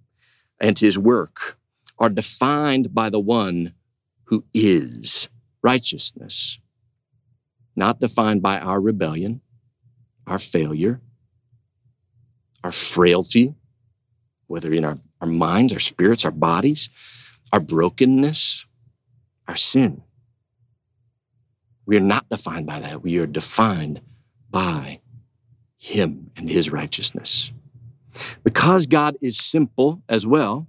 and 0.61 0.79
His 0.79 0.99
work 0.99 1.57
are 1.99 2.09
defined 2.09 2.93
by 2.93 3.11
the 3.11 3.21
one 3.21 3.75
who 4.25 4.45
is 4.53 5.29
righteousness, 5.63 6.59
not 7.77 8.01
defined 8.01 8.43
by 8.43 8.59
our 8.59 8.81
rebellion, 8.81 9.41
our 10.27 10.39
failure, 10.39 11.01
our 12.63 12.73
frailty, 12.73 13.55
whether 14.47 14.73
in 14.73 14.85
our, 14.85 14.99
our 15.21 15.29
minds, 15.29 15.73
our 15.73 15.79
spirits, 15.79 16.25
our 16.25 16.31
bodies, 16.31 16.89
our 17.53 17.61
brokenness, 17.61 18.65
our 19.49 19.57
sin. 19.57 20.03
We 21.87 21.97
are 21.97 22.01
not 22.01 22.29
defined 22.29 22.67
by 22.67 22.81
that. 22.81 23.03
We 23.03 23.19
are 23.19 23.27
defined 23.27 24.01
by 24.51 25.01
Him 25.77 26.31
and 26.37 26.49
His 26.49 26.71
righteousness. 26.71 27.51
Because 28.45 28.87
God 28.87 29.17
is 29.21 29.39
simple 29.39 30.03
as 30.09 30.27
well, 30.27 30.69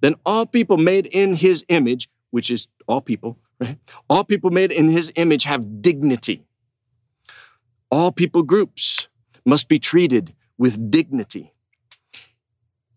then 0.00 0.14
all 0.24 0.46
people 0.46 0.76
made 0.76 1.06
in 1.06 1.36
His 1.36 1.64
image, 1.68 2.08
which 2.30 2.50
is 2.50 2.68
all 2.86 3.00
people, 3.00 3.38
right? 3.60 3.78
All 4.08 4.24
people 4.24 4.50
made 4.50 4.72
in 4.72 4.88
His 4.88 5.12
image 5.16 5.44
have 5.44 5.82
dignity. 5.82 6.44
All 7.90 8.12
people 8.12 8.42
groups 8.42 9.08
must 9.44 9.68
be 9.68 9.78
treated 9.78 10.34
with 10.58 10.90
dignity. 10.90 11.52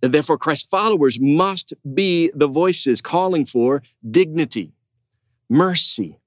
And 0.02 0.14
therefore, 0.14 0.38
Christ's 0.38 0.68
followers 0.68 1.20
must 1.20 1.74
be 1.94 2.32
the 2.34 2.48
voices 2.48 3.02
calling 3.02 3.46
for 3.46 3.84
dignity, 4.10 4.74
mercy, 5.50 6.20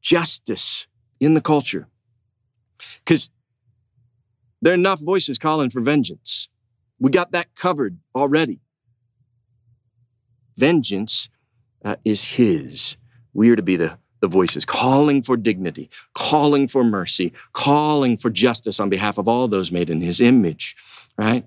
justice 0.00 0.86
in 1.20 1.34
the 1.34 1.40
culture. 1.40 1.88
Because 3.04 3.30
there 4.62 4.72
are 4.72 4.74
enough 4.74 5.00
voices 5.00 5.38
calling 5.38 5.70
for 5.70 5.80
vengeance. 5.80 6.48
We 6.98 7.10
got 7.10 7.32
that 7.32 7.54
covered 7.54 7.98
already. 8.14 8.60
Vengeance 10.56 11.28
uh, 11.84 11.96
is 12.04 12.24
His. 12.24 12.96
We 13.34 13.50
are 13.50 13.56
to 13.56 13.62
be 13.62 13.76
the 13.76 13.98
the 14.22 14.28
voices 14.28 14.64
calling 14.64 15.20
for 15.20 15.36
dignity, 15.36 15.90
calling 16.14 16.68
for 16.68 16.84
mercy, 16.84 17.32
calling 17.52 18.16
for 18.16 18.30
justice 18.30 18.78
on 18.78 18.88
behalf 18.88 19.18
of 19.18 19.28
all 19.28 19.48
those 19.48 19.72
made 19.72 19.90
in 19.90 20.00
his 20.00 20.20
image, 20.20 20.76
right? 21.18 21.44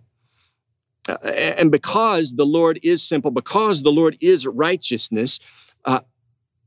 And 1.07 1.71
because 1.71 2.33
the 2.33 2.45
Lord 2.45 2.79
is 2.83 3.01
simple, 3.01 3.31
because 3.31 3.81
the 3.81 3.91
Lord 3.91 4.17
is 4.21 4.45
righteousness, 4.45 5.39
uh, 5.85 6.01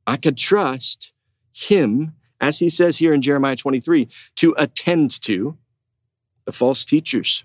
I 0.07 0.17
could 0.17 0.39
trust 0.39 1.13
him, 1.53 2.15
as 2.41 2.59
he 2.59 2.71
says 2.71 2.97
here 2.97 3.13
in 3.13 3.21
Jeremiah 3.21 3.57
23, 3.57 4.09
to 4.37 4.55
attend 4.57 5.11
to 5.23 5.59
the 6.47 6.53
false 6.53 6.87
teachers, 6.87 7.45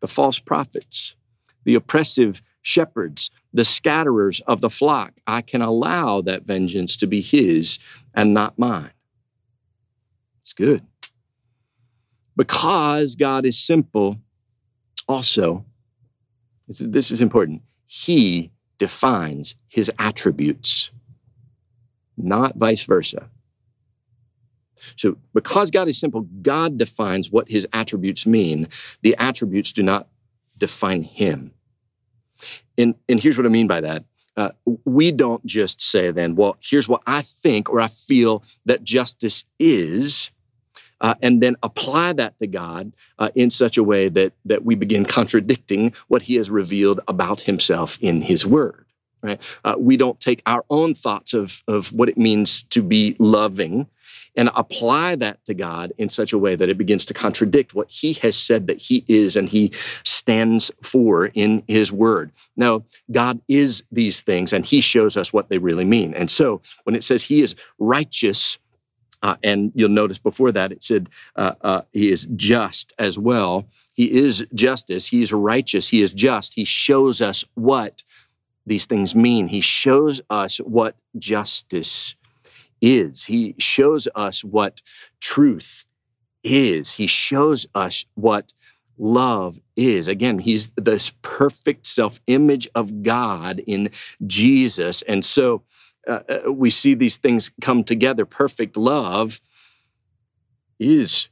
the 0.00 0.08
false 0.08 0.38
prophets, 0.38 1.14
the 1.64 1.74
oppressive 1.74 2.42
shepherds, 2.60 3.30
the 3.52 3.64
scatterers 3.64 4.40
of 4.46 4.60
the 4.60 4.70
flock. 4.70 5.14
I 5.26 5.42
can 5.42 5.62
allow 5.62 6.20
that 6.22 6.44
vengeance 6.44 6.96
to 6.98 7.06
be 7.06 7.20
his 7.20 7.78
and 8.14 8.34
not 8.34 8.58
mine. 8.58 8.92
It's 10.40 10.52
good. 10.52 10.84
Because 12.36 13.16
God 13.16 13.44
is 13.44 13.58
simple, 13.58 14.18
also, 15.08 15.64
this 16.68 17.10
is 17.10 17.20
important, 17.20 17.62
he 17.86 18.52
defines 18.78 19.56
his 19.66 19.90
attributes, 19.98 20.90
not 22.16 22.56
vice 22.56 22.82
versa. 22.82 23.30
So, 24.96 25.16
because 25.34 25.70
God 25.70 25.88
is 25.88 25.98
simple, 25.98 26.28
God 26.42 26.78
defines 26.78 27.30
what 27.30 27.48
his 27.48 27.66
attributes 27.72 28.26
mean. 28.26 28.68
The 29.02 29.16
attributes 29.16 29.72
do 29.72 29.82
not 29.82 30.08
define 30.56 31.02
him. 31.02 31.52
And, 32.76 32.94
and 33.08 33.20
here's 33.20 33.36
what 33.36 33.46
I 33.46 33.50
mean 33.50 33.66
by 33.66 33.80
that. 33.80 34.04
Uh, 34.36 34.50
we 34.84 35.10
don't 35.10 35.44
just 35.44 35.80
say 35.80 36.12
then, 36.12 36.36
well, 36.36 36.56
here's 36.60 36.88
what 36.88 37.02
I 37.06 37.22
think 37.22 37.68
or 37.68 37.80
I 37.80 37.88
feel 37.88 38.44
that 38.66 38.84
justice 38.84 39.44
is, 39.58 40.30
uh, 41.00 41.14
and 41.22 41.42
then 41.42 41.56
apply 41.62 42.12
that 42.14 42.38
to 42.38 42.46
God 42.46 42.94
uh, 43.18 43.30
in 43.34 43.50
such 43.50 43.76
a 43.76 43.82
way 43.82 44.08
that, 44.08 44.32
that 44.44 44.64
we 44.64 44.74
begin 44.76 45.04
contradicting 45.04 45.92
what 46.06 46.22
He 46.22 46.36
has 46.36 46.50
revealed 46.50 47.00
about 47.08 47.42
Himself 47.42 47.98
in 48.00 48.22
His 48.22 48.46
Word. 48.46 48.87
Right? 49.22 49.42
Uh, 49.64 49.74
we 49.78 49.96
don't 49.96 50.20
take 50.20 50.42
our 50.46 50.64
own 50.70 50.94
thoughts 50.94 51.34
of, 51.34 51.62
of 51.66 51.92
what 51.92 52.08
it 52.08 52.16
means 52.16 52.62
to 52.70 52.82
be 52.82 53.16
loving 53.18 53.88
and 54.36 54.50
apply 54.54 55.16
that 55.16 55.44
to 55.46 55.54
God 55.54 55.92
in 55.98 56.08
such 56.08 56.32
a 56.32 56.38
way 56.38 56.54
that 56.54 56.68
it 56.68 56.78
begins 56.78 57.04
to 57.06 57.14
contradict 57.14 57.74
what 57.74 57.90
He 57.90 58.12
has 58.14 58.36
said 58.36 58.68
that 58.68 58.78
He 58.78 59.04
is 59.08 59.36
and 59.36 59.48
He 59.48 59.72
stands 60.04 60.70
for 60.82 61.26
in 61.34 61.64
His 61.66 61.90
Word. 61.90 62.30
Now, 62.56 62.84
God 63.10 63.40
is 63.48 63.82
these 63.90 64.20
things 64.20 64.52
and 64.52 64.64
He 64.64 64.80
shows 64.80 65.16
us 65.16 65.32
what 65.32 65.48
they 65.48 65.58
really 65.58 65.84
mean. 65.84 66.14
And 66.14 66.30
so 66.30 66.60
when 66.84 66.94
it 66.94 67.02
says 67.02 67.24
He 67.24 67.42
is 67.42 67.56
righteous, 67.78 68.58
uh, 69.20 69.34
and 69.42 69.72
you'll 69.74 69.88
notice 69.88 70.20
before 70.20 70.52
that 70.52 70.70
it 70.70 70.84
said 70.84 71.08
uh, 71.34 71.54
uh, 71.62 71.82
He 71.92 72.08
is 72.10 72.28
just 72.36 72.92
as 72.98 73.18
well. 73.18 73.66
He 73.94 74.16
is 74.16 74.46
justice. 74.54 75.08
He 75.08 75.22
is 75.22 75.32
righteous. 75.32 75.88
He 75.88 76.02
is 76.02 76.14
just. 76.14 76.54
He 76.54 76.64
shows 76.64 77.20
us 77.20 77.44
what 77.54 78.04
these 78.68 78.86
things 78.86 79.14
mean. 79.14 79.48
He 79.48 79.60
shows 79.60 80.20
us 80.30 80.58
what 80.58 80.96
justice 81.18 82.14
is. 82.80 83.24
He 83.24 83.54
shows 83.58 84.08
us 84.14 84.44
what 84.44 84.82
truth 85.20 85.84
is. 86.42 86.94
He 86.94 87.06
shows 87.06 87.66
us 87.74 88.06
what 88.14 88.52
love 88.96 89.60
is. 89.76 90.08
Again, 90.08 90.40
he's 90.40 90.70
this 90.76 91.12
perfect 91.22 91.86
self 91.86 92.20
image 92.26 92.68
of 92.74 93.02
God 93.02 93.60
in 93.66 93.90
Jesus. 94.26 95.02
And 95.02 95.24
so 95.24 95.62
uh, 96.06 96.20
uh, 96.28 96.52
we 96.52 96.70
see 96.70 96.94
these 96.94 97.16
things 97.16 97.50
come 97.60 97.84
together. 97.84 98.24
Perfect 98.24 98.76
love 98.76 99.40
is 100.78 101.28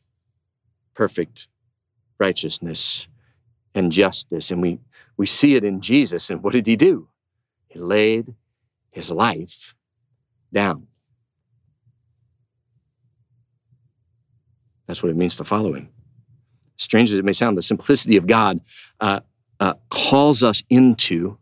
perfect 0.95 1.49
righteousness 2.19 3.07
and 3.75 3.93
justice. 3.93 4.51
And 4.51 4.63
we, 4.63 4.81
we 5.17 5.27
see 5.27 5.55
it 5.55 5.65
in 5.65 5.81
Jesus. 5.81 6.31
And 6.31 6.43
what 6.43 6.53
did 6.53 6.67
he 6.67 6.77
do? 6.77 7.09
He 7.67 7.79
laid 7.79 8.35
his 8.91 9.11
life 9.11 9.75
down 10.53 10.87
That's 14.87 15.03
what 15.03 15.11
it 15.11 15.17
means 15.17 15.37
to 15.37 15.45
follow 15.45 15.73
him. 15.73 15.91
Strange 16.77 17.11
as 17.11 17.19
it 17.19 17.25
may 17.25 17.33
sound, 17.33 17.57
the 17.57 17.63
simplicity 17.63 18.17
of 18.17 18.27
God 18.27 18.61
uh, 19.01 19.21
uh, 19.59 19.75
calls 19.89 20.43
us 20.43 20.63
into 20.71 21.39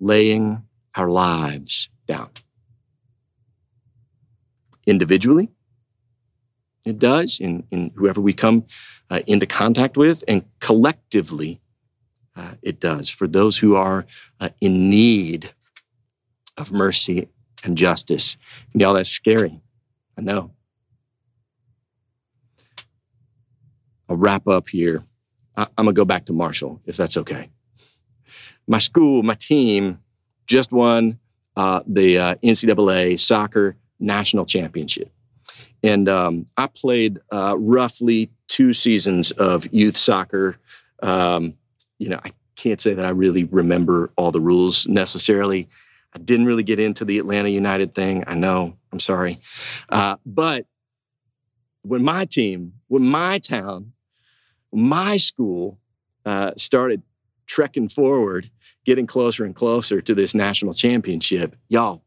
laying 0.00 0.62
our 0.94 1.08
lives 1.08 1.88
down. 2.06 2.30
Individually, 4.86 5.50
it 6.84 6.98
does 6.98 7.40
in, 7.40 7.64
in 7.70 7.92
whoever 7.94 8.20
we 8.20 8.34
come 8.34 8.66
uh, 9.08 9.20
into 9.26 9.46
contact 9.46 9.96
with, 9.96 10.22
and 10.28 10.44
collectively, 10.60 11.60
uh, 12.36 12.54
it 12.62 12.80
does 12.80 13.08
for 13.08 13.26
those 13.26 13.58
who 13.58 13.76
are 13.76 14.06
uh, 14.40 14.50
in 14.60 14.90
need 14.90 15.52
of 16.56 16.72
mercy 16.72 17.28
and 17.62 17.76
justice. 17.76 18.36
And 18.72 18.80
y'all, 18.82 18.94
that's 18.94 19.08
scary. 19.08 19.60
I 20.18 20.22
know. 20.22 20.52
I'll 24.08 24.16
wrap 24.16 24.46
up 24.46 24.68
here. 24.68 25.04
I- 25.56 25.66
I'm 25.78 25.84
going 25.84 25.94
to 25.94 25.98
go 25.98 26.04
back 26.04 26.26
to 26.26 26.32
Marshall, 26.32 26.80
if 26.84 26.96
that's 26.96 27.16
okay. 27.16 27.50
My 28.66 28.78
school, 28.78 29.22
my 29.22 29.34
team 29.34 29.98
just 30.46 30.72
won 30.72 31.18
uh, 31.56 31.80
the 31.86 32.18
uh, 32.18 32.34
NCAA 32.36 33.18
soccer 33.18 33.76
national 34.00 34.44
championship. 34.44 35.10
And 35.82 36.08
um, 36.08 36.46
I 36.56 36.66
played 36.66 37.18
uh, 37.30 37.56
roughly 37.58 38.30
two 38.48 38.72
seasons 38.72 39.30
of 39.32 39.72
youth 39.72 39.96
soccer. 39.96 40.56
Um, 41.02 41.54
you 41.98 42.08
know, 42.08 42.20
I 42.24 42.32
can't 42.56 42.80
say 42.80 42.94
that 42.94 43.04
I 43.04 43.10
really 43.10 43.44
remember 43.44 44.12
all 44.16 44.30
the 44.30 44.40
rules 44.40 44.86
necessarily. 44.86 45.68
I 46.12 46.18
didn't 46.18 46.46
really 46.46 46.62
get 46.62 46.78
into 46.78 47.04
the 47.04 47.18
Atlanta 47.18 47.48
United 47.48 47.94
thing. 47.94 48.24
I 48.26 48.34
know, 48.34 48.76
I'm 48.92 49.00
sorry. 49.00 49.40
Uh, 49.88 50.16
but 50.24 50.66
when 51.82 52.04
my 52.04 52.24
team, 52.24 52.74
when 52.88 53.02
my 53.02 53.38
town, 53.38 53.92
my 54.72 55.16
school 55.16 55.78
uh, 56.24 56.52
started 56.56 57.02
trekking 57.46 57.88
forward, 57.88 58.50
getting 58.84 59.06
closer 59.06 59.44
and 59.44 59.54
closer 59.54 60.00
to 60.00 60.14
this 60.14 60.34
national 60.34 60.74
championship, 60.74 61.56
y'all, 61.68 62.04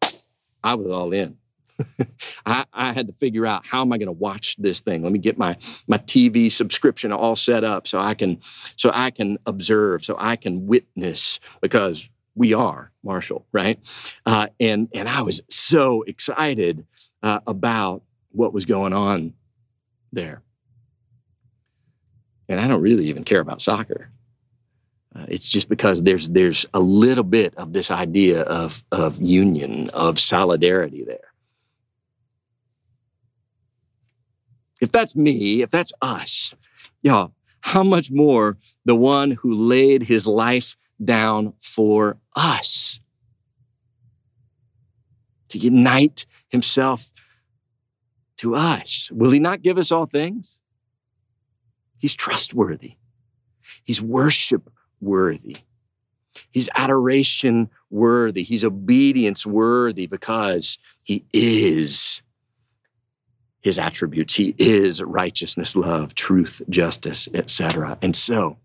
I 0.64 0.76
was 0.76 0.88
all 0.88 1.14
in. 1.14 1.38
I, 2.46 2.66
I, 2.74 2.94
had 2.94 3.08
to 3.08 3.14
figure 3.14 3.46
out 3.46 3.66
how 3.66 3.82
am 3.82 3.94
I 3.94 3.98
going 3.98 4.08
to 4.08 4.12
watch 4.12 4.56
this 4.58 4.82
thing. 4.82 5.04
Let 5.04 5.12
me 5.12 5.20
get 5.20 5.38
my 5.38 5.58
my 5.88 5.98
TV 5.98 6.52
subscription 6.52 7.12
all 7.12 7.36
set 7.36 7.64
up 7.64 7.88
so 7.88 8.00
I 8.00 8.14
can 8.14 8.40
so 8.76 8.92
I 8.94 9.12
can 9.12 9.38
observe, 9.46 10.04
so 10.04 10.16
I 10.20 10.36
can 10.36 10.68
witness 10.68 11.40
because 11.62 12.10
we 12.36 12.54
are 12.54 12.92
Marshall, 13.04 13.46
right? 13.52 13.80
Uh, 14.26 14.48
and 14.60 14.90
and 14.94 15.08
I 15.08 15.22
was 15.22 15.42
so 15.50 16.04
excited 16.04 16.86
uh, 17.24 17.40
about 17.48 18.04
what 18.32 18.54
was 18.54 18.66
going 18.66 18.94
on 18.94 19.34
there. 20.12 20.44
And 22.50 22.60
I 22.60 22.68
don't 22.68 22.82
really 22.82 23.08
even 23.08 23.24
care 23.24 23.42
about 23.42 23.62
soccer. 23.62 24.12
Uh, 25.16 25.26
it's 25.28 25.48
just 25.48 25.68
because 25.68 26.04
there's 26.04 26.30
there's 26.30 26.66
a 26.74 26.80
little 26.80 27.24
bit 27.24 27.56
of 27.56 27.74
this 27.74 27.90
idea 27.90 28.42
of 28.42 28.84
of 28.92 29.22
union, 29.22 29.90
of 29.90 30.20
solidarity 30.20 31.04
there. 31.04 31.34
If 34.82 34.92
that's 34.92 35.16
me, 35.16 35.62
if 35.62 35.72
that's 35.72 35.94
us, 36.02 36.56
y'all, 37.02 37.34
how 37.62 37.84
much 37.84 38.12
more 38.12 38.58
the 38.86 38.96
one 38.96 39.32
who 39.32 39.54
laid 39.54 40.04
his 40.04 40.28
life 40.28 40.76
down 41.04 41.54
for 41.62 42.18
us 42.36 43.00
to 45.50 45.58
unite 45.58 46.26
himself 46.50 47.12
to 48.38 48.56
us. 48.56 49.12
Will 49.12 49.32
he 49.32 49.40
not 49.40 49.62
give 49.62 49.78
us 49.78 49.92
all 49.92 50.06
things? 50.06 50.60
He's 51.98 52.16
trustworthy. 52.16 52.96
He's 53.84 54.02
worship 54.02 54.70
worthy. 55.02 55.58
He's 56.52 56.70
adoration 56.76 57.70
worthy. 57.90 58.44
He's 58.44 58.64
obedience 58.64 59.46
worthy 59.46 60.06
because 60.06 60.78
he 61.04 61.26
is 61.34 62.22
his 63.62 63.78
attributes. 63.78 64.36
He 64.36 64.56
is 64.58 65.02
righteousness, 65.02 65.76
love, 65.76 66.16
truth, 66.16 66.62
justice, 66.70 67.28
etc. 67.34 67.98
And 68.02 68.16
so, 68.16 68.58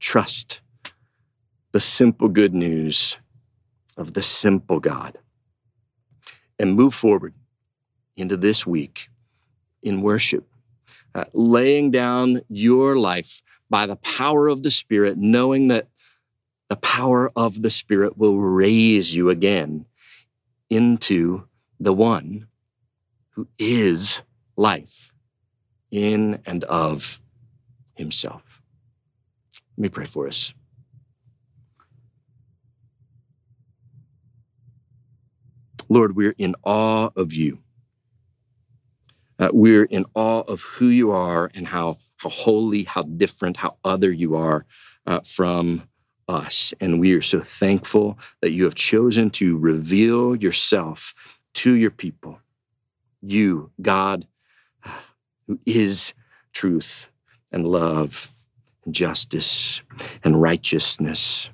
trust 0.00 0.60
the 1.72 1.80
simple 1.80 2.28
good 2.28 2.54
news 2.54 3.16
of 3.96 4.14
the 4.14 4.22
simple 4.22 4.80
God 4.80 5.18
and 6.58 6.74
move 6.74 6.94
forward 6.94 7.34
into 8.16 8.36
this 8.36 8.66
week 8.66 9.10
in 9.82 10.02
worship, 10.02 10.46
uh, 11.14 11.24
laying 11.32 11.90
down 11.90 12.40
your 12.48 12.96
life 12.96 13.42
by 13.70 13.86
the 13.86 13.96
power 13.96 14.48
of 14.48 14.62
the 14.62 14.70
Spirit, 14.70 15.18
knowing 15.18 15.68
that 15.68 15.88
the 16.68 16.76
power 16.76 17.30
of 17.36 17.62
the 17.62 17.70
Spirit 17.70 18.18
will 18.18 18.38
raise 18.38 19.14
you 19.14 19.30
again 19.30 19.86
into 20.68 21.44
the 21.78 21.92
one 21.92 22.47
who 23.38 23.46
is 23.56 24.22
life 24.56 25.12
in 25.92 26.42
and 26.44 26.64
of 26.64 27.20
himself. 27.94 28.60
Let 29.76 29.82
me 29.82 29.88
pray 29.90 30.06
for 30.06 30.26
us. 30.26 30.52
Lord, 35.88 36.16
we're 36.16 36.34
in 36.36 36.56
awe 36.64 37.10
of 37.14 37.32
you. 37.32 37.60
Uh, 39.38 39.50
we're 39.52 39.84
in 39.84 40.04
awe 40.14 40.40
of 40.40 40.62
who 40.62 40.86
you 40.86 41.12
are 41.12 41.48
and 41.54 41.68
how, 41.68 41.98
how 42.16 42.30
holy, 42.30 42.82
how 42.82 43.02
different, 43.02 43.58
how 43.58 43.76
other 43.84 44.10
you 44.10 44.34
are 44.34 44.66
uh, 45.06 45.20
from 45.20 45.88
us. 46.26 46.74
And 46.80 46.98
we 46.98 47.12
are 47.12 47.22
so 47.22 47.40
thankful 47.40 48.18
that 48.40 48.50
you 48.50 48.64
have 48.64 48.74
chosen 48.74 49.30
to 49.30 49.56
reveal 49.56 50.34
yourself 50.34 51.14
to 51.54 51.74
your 51.74 51.92
people. 51.92 52.40
You, 53.20 53.70
God, 53.80 54.26
who 55.46 55.58
is 55.66 56.12
truth 56.52 57.08
and 57.52 57.66
love 57.66 58.30
and 58.84 58.94
justice 58.94 59.80
and 60.22 60.40
righteousness. 60.40 61.50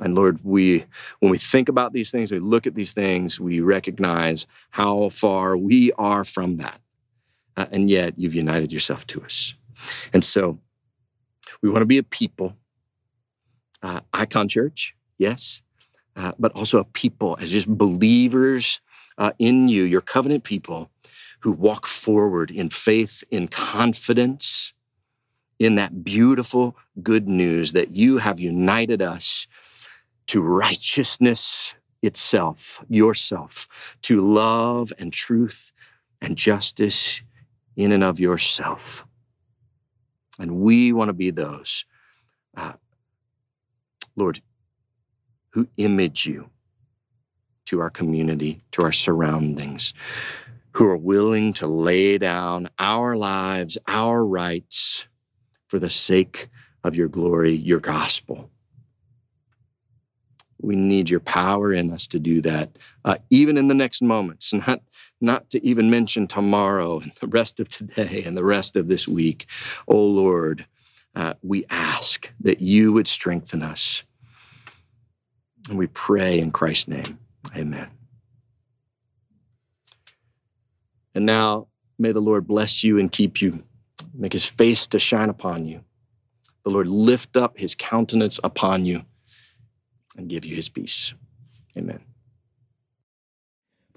And 0.00 0.14
Lord, 0.14 0.40
we 0.42 0.86
when 1.20 1.30
we 1.30 1.38
think 1.38 1.68
about 1.68 1.92
these 1.92 2.10
things, 2.10 2.32
we 2.32 2.40
look 2.40 2.66
at 2.66 2.74
these 2.74 2.92
things, 2.92 3.38
we 3.38 3.60
recognize 3.60 4.46
how 4.70 5.08
far 5.10 5.56
we 5.56 5.92
are 5.92 6.24
from 6.24 6.56
that. 6.56 6.80
Uh, 7.56 7.66
and 7.70 7.88
yet 7.88 8.14
you've 8.16 8.34
united 8.34 8.72
yourself 8.72 9.06
to 9.06 9.22
us. 9.22 9.54
And 10.12 10.24
so 10.24 10.58
we 11.62 11.70
want 11.70 11.82
to 11.82 11.86
be 11.86 11.98
a 11.98 12.02
people, 12.02 12.56
uh, 13.82 14.00
icon 14.12 14.48
church, 14.48 14.96
yes, 15.18 15.62
uh, 16.16 16.32
but 16.38 16.52
also 16.52 16.80
a 16.80 16.84
people 16.84 17.36
as 17.40 17.50
just 17.50 17.68
believers 17.68 18.80
uh, 19.18 19.32
in 19.38 19.68
you, 19.68 19.82
your 19.82 20.00
covenant 20.00 20.44
people 20.44 20.90
who 21.40 21.52
walk 21.52 21.86
forward 21.86 22.50
in 22.50 22.70
faith, 22.70 23.22
in 23.30 23.48
confidence, 23.48 24.72
in 25.58 25.74
that 25.76 26.02
beautiful 26.02 26.76
good 27.02 27.28
news 27.28 27.72
that 27.72 27.94
you 27.94 28.18
have 28.18 28.40
united 28.40 29.00
us 29.00 29.46
to 30.26 30.40
righteousness 30.40 31.74
itself, 32.02 32.82
yourself, 32.88 33.68
to 34.02 34.20
love 34.20 34.92
and 34.98 35.12
truth 35.12 35.72
and 36.20 36.36
justice 36.36 37.20
in 37.76 37.92
and 37.92 38.02
of 38.02 38.18
yourself. 38.18 39.04
And 40.38 40.56
we 40.56 40.92
want 40.92 41.08
to 41.08 41.12
be 41.14 41.30
those, 41.30 41.84
uh, 42.56 42.72
Lord, 44.16 44.40
who 45.50 45.68
image 45.76 46.26
you 46.26 46.50
to 47.66 47.80
our 47.80 47.90
community, 47.90 48.62
to 48.72 48.82
our 48.82 48.92
surroundings, 48.92 49.94
who 50.72 50.86
are 50.86 50.96
willing 50.96 51.52
to 51.54 51.66
lay 51.66 52.18
down 52.18 52.68
our 52.78 53.16
lives, 53.16 53.78
our 53.86 54.26
rights 54.26 55.06
for 55.68 55.78
the 55.78 55.90
sake 55.90 56.48
of 56.82 56.94
your 56.94 57.08
glory, 57.08 57.52
your 57.52 57.80
gospel. 57.80 58.50
We 60.60 60.76
need 60.76 61.10
your 61.10 61.20
power 61.20 61.72
in 61.74 61.92
us 61.92 62.06
to 62.08 62.18
do 62.18 62.40
that, 62.40 62.78
uh, 63.04 63.16
even 63.28 63.58
in 63.58 63.68
the 63.68 63.74
next 63.74 64.02
moments, 64.02 64.52
not, 64.52 64.80
not 65.20 65.50
to 65.50 65.64
even 65.64 65.90
mention 65.90 66.26
tomorrow 66.26 67.00
and 67.00 67.12
the 67.20 67.26
rest 67.26 67.60
of 67.60 67.68
today 67.68 68.22
and 68.24 68.36
the 68.36 68.44
rest 68.44 68.74
of 68.74 68.88
this 68.88 69.06
week. 69.06 69.46
Oh 69.86 70.04
Lord, 70.04 70.66
uh, 71.14 71.34
we 71.42 71.64
ask 71.70 72.30
that 72.40 72.60
you 72.60 72.92
would 72.92 73.06
strengthen 73.06 73.62
us. 73.62 74.02
And 75.68 75.78
we 75.78 75.86
pray 75.86 76.38
in 76.38 76.50
Christ's 76.50 76.88
name. 76.88 77.18
Amen. 77.56 77.88
And 81.14 81.26
now 81.26 81.68
may 81.98 82.12
the 82.12 82.20
Lord 82.20 82.46
bless 82.46 82.82
you 82.82 82.98
and 82.98 83.10
keep 83.10 83.40
you, 83.40 83.62
make 84.12 84.32
his 84.32 84.44
face 84.44 84.86
to 84.88 84.98
shine 84.98 85.28
upon 85.28 85.66
you. 85.66 85.84
The 86.64 86.70
Lord 86.70 86.88
lift 86.88 87.36
up 87.36 87.58
his 87.58 87.74
countenance 87.74 88.40
upon 88.42 88.84
you 88.84 89.04
and 90.16 90.28
give 90.28 90.44
you 90.44 90.56
his 90.56 90.68
peace. 90.68 91.12
Amen. 91.76 92.00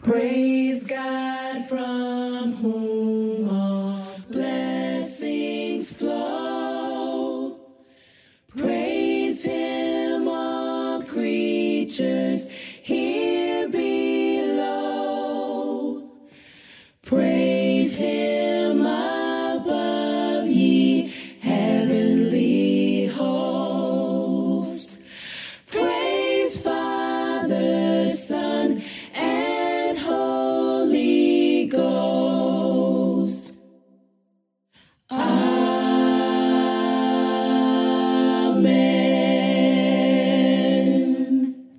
Praise 0.03 0.85
God 0.87 1.67
from 1.67 2.53
whom 2.55 3.26